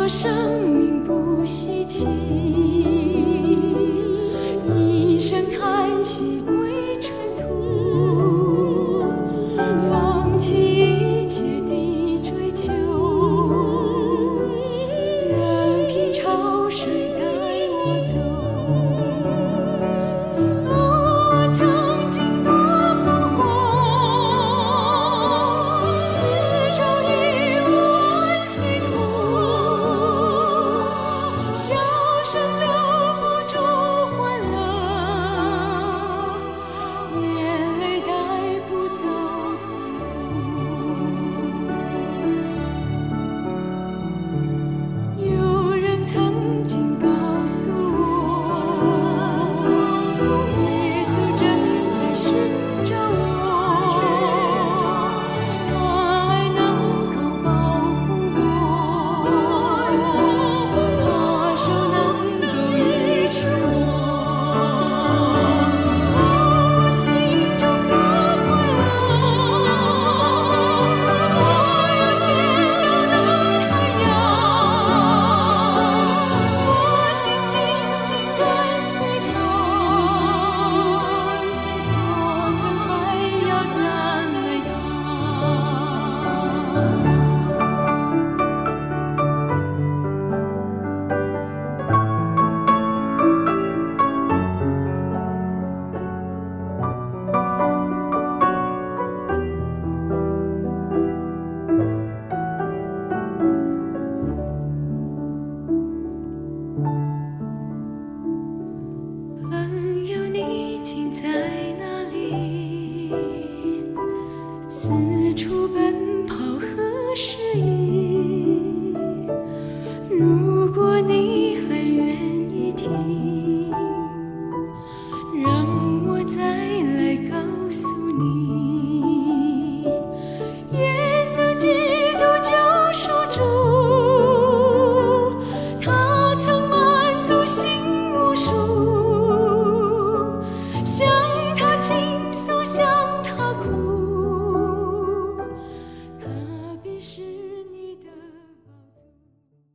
[0.02, 1.71] 说生命不息。